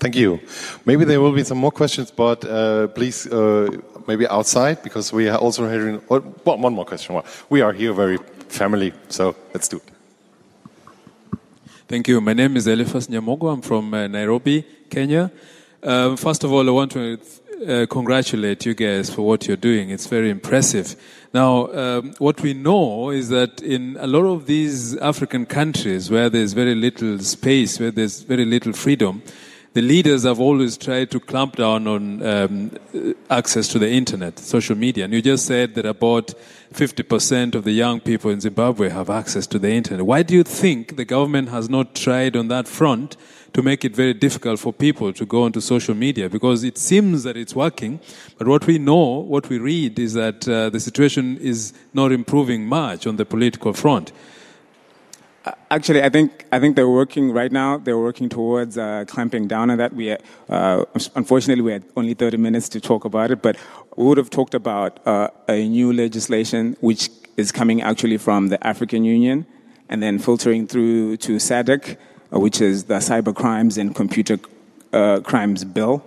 Thank 0.00 0.16
you. 0.16 0.40
Maybe 0.86 1.04
there 1.04 1.20
will 1.20 1.32
be 1.32 1.44
some 1.44 1.58
more 1.58 1.70
questions, 1.70 2.10
but 2.10 2.42
uh, 2.46 2.86
please, 2.88 3.26
uh, 3.26 3.68
maybe 4.08 4.26
outside, 4.26 4.82
because 4.82 5.12
we 5.12 5.28
are 5.28 5.36
also 5.36 5.68
hearing. 5.68 6.00
Oh, 6.08 6.20
one 6.20 6.72
more 6.72 6.86
question. 6.86 7.20
We 7.50 7.60
are 7.60 7.74
here 7.74 7.92
very 7.92 8.16
family, 8.48 8.94
so 9.08 9.36
let's 9.52 9.68
do 9.68 9.76
it. 9.76 9.82
Thank 11.86 12.08
you. 12.08 12.18
My 12.22 12.32
name 12.32 12.56
is 12.56 12.66
Eliphas 12.66 13.08
Nyamogo. 13.08 13.52
I'm 13.52 13.60
from 13.60 13.92
uh, 13.92 14.06
Nairobi, 14.06 14.64
Kenya. 14.88 15.30
Um, 15.82 16.16
first 16.16 16.44
of 16.44 16.52
all, 16.52 16.66
I 16.66 16.72
want 16.72 16.92
to 16.92 17.18
uh, 17.68 17.86
congratulate 17.90 18.64
you 18.64 18.72
guys 18.72 19.10
for 19.10 19.20
what 19.22 19.46
you're 19.46 19.56
doing. 19.58 19.90
It's 19.90 20.06
very 20.06 20.30
impressive. 20.30 20.96
Now, 21.34 21.70
um, 21.74 22.14
what 22.18 22.40
we 22.40 22.54
know 22.54 23.10
is 23.10 23.28
that 23.28 23.60
in 23.60 23.98
a 24.00 24.06
lot 24.06 24.24
of 24.24 24.46
these 24.46 24.96
African 24.96 25.44
countries 25.44 26.10
where 26.10 26.30
there's 26.30 26.54
very 26.54 26.74
little 26.74 27.18
space, 27.18 27.78
where 27.78 27.90
there's 27.90 28.22
very 28.22 28.46
little 28.46 28.72
freedom, 28.72 29.22
the 29.72 29.82
leaders 29.82 30.24
have 30.24 30.40
always 30.40 30.76
tried 30.76 31.10
to 31.12 31.20
clamp 31.20 31.56
down 31.56 31.86
on 31.86 32.22
um, 32.26 32.72
access 33.28 33.68
to 33.68 33.78
the 33.78 33.88
internet, 33.88 34.38
social 34.38 34.76
media. 34.76 35.04
And 35.04 35.14
you 35.14 35.22
just 35.22 35.46
said 35.46 35.76
that 35.76 35.86
about 35.86 36.34
50% 36.74 37.54
of 37.54 37.62
the 37.62 37.70
young 37.70 38.00
people 38.00 38.32
in 38.32 38.40
Zimbabwe 38.40 38.88
have 38.88 39.08
access 39.08 39.46
to 39.48 39.60
the 39.60 39.70
internet. 39.70 40.04
Why 40.04 40.24
do 40.24 40.34
you 40.34 40.42
think 40.42 40.96
the 40.96 41.04
government 41.04 41.50
has 41.50 41.68
not 41.68 41.94
tried 41.94 42.34
on 42.36 42.48
that 42.48 42.66
front 42.66 43.16
to 43.52 43.62
make 43.62 43.84
it 43.84 43.94
very 43.94 44.14
difficult 44.14 44.58
for 44.58 44.72
people 44.72 45.12
to 45.12 45.24
go 45.24 45.44
onto 45.44 45.60
social 45.60 45.94
media? 45.94 46.28
Because 46.28 46.64
it 46.64 46.76
seems 46.76 47.22
that 47.22 47.36
it's 47.36 47.54
working, 47.54 48.00
but 48.38 48.48
what 48.48 48.66
we 48.66 48.78
know, 48.78 49.20
what 49.20 49.48
we 49.48 49.58
read, 49.58 50.00
is 50.00 50.14
that 50.14 50.48
uh, 50.48 50.70
the 50.70 50.80
situation 50.80 51.38
is 51.38 51.72
not 51.94 52.10
improving 52.10 52.66
much 52.66 53.06
on 53.06 53.16
the 53.16 53.24
political 53.24 53.72
front. 53.72 54.10
Actually, 55.70 56.02
I 56.02 56.08
think 56.08 56.44
I 56.52 56.58
think 56.58 56.76
they're 56.76 56.88
working 56.88 57.32
right 57.32 57.52
now. 57.52 57.78
They're 57.78 57.98
working 57.98 58.28
towards 58.28 58.76
uh, 58.76 59.04
clamping 59.06 59.48
down 59.48 59.70
on 59.70 59.78
that. 59.78 59.94
We, 59.94 60.16
uh, 60.48 60.84
unfortunately, 61.14 61.62
we 61.62 61.72
had 61.72 61.84
only 61.96 62.14
30 62.14 62.36
minutes 62.36 62.68
to 62.70 62.80
talk 62.80 63.04
about 63.04 63.30
it, 63.30 63.40
but 63.40 63.56
we 63.96 64.04
would 64.04 64.18
have 64.18 64.30
talked 64.30 64.54
about 64.54 65.06
uh, 65.06 65.28
a 65.48 65.68
new 65.68 65.92
legislation 65.92 66.76
which 66.80 67.10
is 67.36 67.52
coming 67.52 67.80
actually 67.82 68.16
from 68.16 68.48
the 68.48 68.64
African 68.66 69.04
Union 69.04 69.46
and 69.88 70.02
then 70.02 70.18
filtering 70.18 70.66
through 70.66 71.16
to 71.18 71.36
SADC, 71.36 71.96
uh, 72.32 72.40
which 72.40 72.60
is 72.60 72.84
the 72.84 72.94
Cyber 72.94 73.34
Crimes 73.34 73.78
and 73.78 73.94
Computer 73.94 74.38
uh, 74.92 75.20
Crimes 75.20 75.64
Bill, 75.64 75.98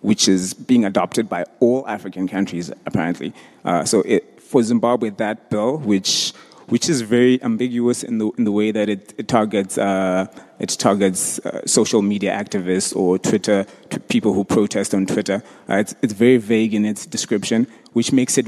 which 0.00 0.28
is 0.28 0.54
being 0.54 0.84
adopted 0.84 1.28
by 1.28 1.44
all 1.60 1.86
African 1.86 2.28
countries 2.28 2.70
apparently. 2.86 3.32
Uh, 3.64 3.84
so 3.84 4.02
it, 4.02 4.40
for 4.40 4.62
Zimbabwe, 4.62 5.10
that 5.10 5.48
bill, 5.48 5.78
which 5.78 6.32
which 6.70 6.88
is 6.88 7.02
very 7.02 7.42
ambiguous 7.42 8.02
in 8.02 8.18
the 8.18 8.30
in 8.38 8.44
the 8.44 8.52
way 8.52 8.70
that 8.70 8.88
it, 8.88 9.12
it 9.18 9.28
targets 9.28 9.76
uh, 9.76 10.26
it 10.58 10.70
targets 10.78 11.38
uh, 11.40 11.66
social 11.66 12.00
media 12.00 12.32
activists 12.32 12.96
or 12.96 13.18
Twitter 13.18 13.66
people 14.08 14.32
who 14.32 14.44
protest 14.44 14.94
on 14.94 15.04
Twitter. 15.04 15.42
Uh, 15.68 15.76
it's 15.76 15.94
it's 16.00 16.12
very 16.12 16.38
vague 16.38 16.72
in 16.72 16.84
its 16.84 17.06
description, 17.06 17.66
which 17.92 18.12
makes 18.12 18.38
it 18.38 18.46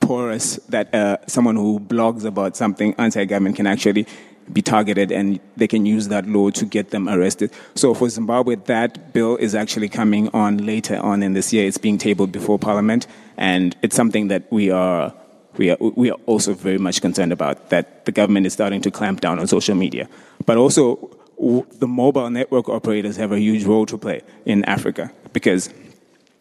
porous 0.00 0.56
that 0.68 0.92
uh, 0.94 1.18
someone 1.26 1.56
who 1.56 1.78
blogs 1.78 2.24
about 2.24 2.56
something 2.56 2.94
anti-government 2.98 3.56
can 3.56 3.66
actually 3.66 4.06
be 4.50 4.62
targeted 4.62 5.12
and 5.12 5.38
they 5.58 5.66
can 5.66 5.84
use 5.84 6.08
that 6.08 6.26
law 6.26 6.48
to 6.48 6.64
get 6.64 6.90
them 6.90 7.06
arrested. 7.08 7.50
So 7.74 7.92
for 7.92 8.08
Zimbabwe, 8.08 8.54
that 8.54 9.12
bill 9.12 9.36
is 9.36 9.54
actually 9.54 9.90
coming 9.90 10.30
on 10.30 10.64
later 10.64 10.98
on 10.98 11.22
in 11.22 11.34
this 11.34 11.52
year. 11.52 11.66
It's 11.66 11.76
being 11.76 11.98
tabled 11.98 12.32
before 12.32 12.58
Parliament, 12.58 13.06
and 13.36 13.76
it's 13.82 13.94
something 13.94 14.28
that 14.28 14.50
we 14.50 14.70
are 14.70 15.12
we 15.58 15.70
are, 15.70 15.76
we 15.78 16.10
are 16.10 16.18
also 16.26 16.54
very 16.54 16.78
much 16.78 17.00
concerned 17.00 17.32
about 17.32 17.70
that 17.70 18.04
the 18.04 18.12
government 18.12 18.46
is 18.46 18.52
starting 18.52 18.80
to 18.82 18.90
clamp 18.90 19.20
down 19.20 19.38
on 19.38 19.46
social 19.46 19.74
media. 19.74 20.08
But 20.46 20.56
also, 20.56 21.10
the 21.78 21.86
mobile 21.86 22.30
network 22.30 22.68
operators 22.68 23.16
have 23.16 23.32
a 23.32 23.38
huge 23.38 23.64
role 23.64 23.86
to 23.86 23.98
play 23.98 24.22
in 24.44 24.64
Africa 24.64 25.12
because 25.32 25.72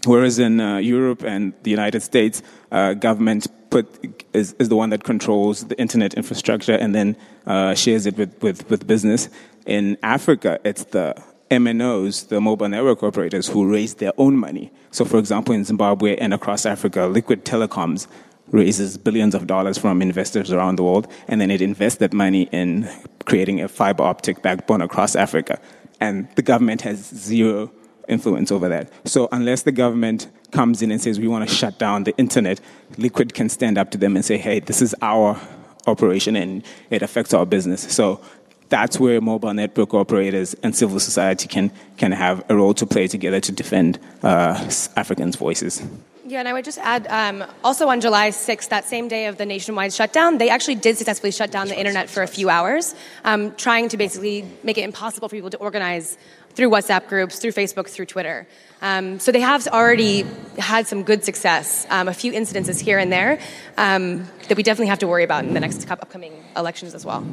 whereas 0.06 0.39
in 0.39 0.60
uh, 0.60 0.77
Europe 0.77 1.23
and 1.23 1.53
the 1.63 1.71
United 1.71 2.01
States, 2.01 2.41
uh, 2.71 2.93
government 2.93 3.47
put, 3.69 3.86
is, 4.34 4.53
is, 4.60 4.69
the 4.69 4.75
one 4.75 4.89
that 4.89 5.03
controls 5.03 5.65
the 5.65 5.80
internet 5.80 6.13
infrastructure 6.13 6.73
and 6.73 6.95
then 6.95 7.15
uh, 7.45 7.75
shares 7.75 8.06
it 8.06 8.17
with, 8.17 8.41
with, 8.41 8.69
with 8.69 8.88
business. 8.88 9.30
In 9.65 9.97
Africa, 10.01 10.60
it's 10.63 10.86
the 10.86 11.21
MNOs, 11.51 12.30
the 12.30 12.41
mobile 12.41 12.69
network 12.69 13.03
operators, 13.03 13.47
who 13.47 13.69
raise 13.69 13.95
their 13.95 14.13
own 14.17 14.38
money. 14.38 14.71
So, 14.91 15.06
for 15.06 15.17
example, 15.17 15.53
in 15.53 15.63
Zimbabwe 15.63 16.15
and 16.17 16.34
across 16.34 16.65
Africa, 16.65 17.06
Liquid 17.06 17.45
Telecoms 17.45 18.08
raises 18.51 18.97
billions 18.97 19.36
of 19.36 19.47
dollars 19.47 19.77
from 19.77 20.01
investors 20.01 20.51
around 20.51 20.77
the 20.77 20.83
world, 20.83 21.07
and 21.27 21.41
then 21.41 21.51
it 21.51 21.62
invests 21.62 21.99
that 21.99 22.13
money 22.13 22.43
in 22.51 22.89
creating 23.25 23.62
a 23.62 23.67
fiber 23.67 24.03
optic 24.03 24.41
backbone 24.41 24.81
across 24.81 25.15
Africa. 25.15 25.60
And 25.99 26.27
the 26.36 26.41
government 26.41 26.81
has 26.81 26.99
zero 27.05 27.71
influence 28.07 28.51
over 28.51 28.69
that. 28.69 28.91
So 29.05 29.27
unless 29.31 29.63
the 29.63 29.71
government 29.71 30.29
comes 30.51 30.81
in 30.81 30.91
and 30.91 31.01
says 31.01 31.19
we 31.19 31.27
want 31.27 31.47
to 31.47 31.53
shut 31.53 31.77
down 31.77 32.05
the 32.05 32.15
internet, 32.17 32.62
Liquid 32.97 33.33
can 33.33 33.49
stand 33.49 33.77
up 33.77 33.91
to 33.91 33.97
them 33.97 34.15
and 34.15 34.23
say, 34.23 34.38
hey, 34.38 34.60
this 34.62 34.81
is 34.81 34.95
our 35.01 35.39
operation 35.88 36.36
and 36.36 36.63
it 36.89 37.01
affects 37.01 37.33
our 37.33 37.45
business. 37.45 37.81
So 37.93 38.21
that's 38.69 38.99
where 38.99 39.21
mobile 39.21 39.53
network 39.53 39.93
operators 39.93 40.53
and 40.63 40.75
civil 40.75 40.99
society 40.99 41.47
can, 41.47 41.71
can 41.97 42.12
have 42.12 42.43
a 42.49 42.55
role 42.55 42.73
to 42.75 42.86
play 42.86 43.07
together 43.07 43.39
to 43.41 43.51
defend 43.51 43.99
uh, 44.23 44.71
Africans' 44.95 45.36
voices. 45.36 45.81
Yeah, 46.29 46.39
and 46.39 46.47
I 46.49 46.51
would 46.51 46.65
just 46.65 46.77
add 46.79 47.07
um, 47.07 47.49
also 47.63 47.87
on 47.87 48.01
July 48.01 48.31
6th, 48.31 48.67
that 48.67 48.83
same 48.83 49.07
day 49.07 49.27
of 49.27 49.37
the 49.37 49.45
nationwide 49.45 49.93
shutdown, 49.93 50.37
they 50.37 50.49
actually 50.49 50.75
did 50.75 50.97
successfully 50.97 51.31
shut 51.31 51.51
down 51.51 51.69
the 51.69 51.79
internet 51.79 52.09
for 52.09 52.21
a 52.21 52.27
few 52.27 52.49
hours, 52.49 52.93
um, 53.23 53.55
trying 53.55 53.87
to 53.87 53.97
basically 53.97 54.45
make 54.61 54.77
it 54.77 54.83
impossible 54.83 55.29
for 55.29 55.35
people 55.37 55.49
to 55.51 55.57
organize 55.57 56.17
through 56.49 56.69
WhatsApp 56.69 57.07
groups, 57.07 57.39
through 57.39 57.53
Facebook, 57.53 57.87
through 57.87 58.07
Twitter. 58.07 58.45
Um, 58.81 59.21
so 59.21 59.31
they 59.31 59.39
have 59.39 59.65
already 59.67 60.25
had 60.57 60.85
some 60.85 61.03
good 61.03 61.23
success, 61.23 61.87
um, 61.89 62.09
a 62.09 62.13
few 62.13 62.33
incidences 62.33 62.81
here 62.81 62.99
and 62.99 63.09
there 63.09 63.39
um, 63.77 64.27
that 64.49 64.57
we 64.57 64.63
definitely 64.63 64.87
have 64.87 64.99
to 64.99 65.07
worry 65.07 65.23
about 65.23 65.45
in 65.45 65.53
the 65.53 65.61
next 65.61 65.89
upcoming 65.89 66.43
elections 66.57 66.93
as 66.93 67.05
well. 67.05 67.25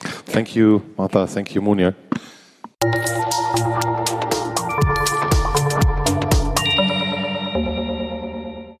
Thank 0.00 0.56
you, 0.56 0.94
Martha. 0.96 1.26
Thank 1.26 1.54
you, 1.54 1.60
Munir. 1.60 1.94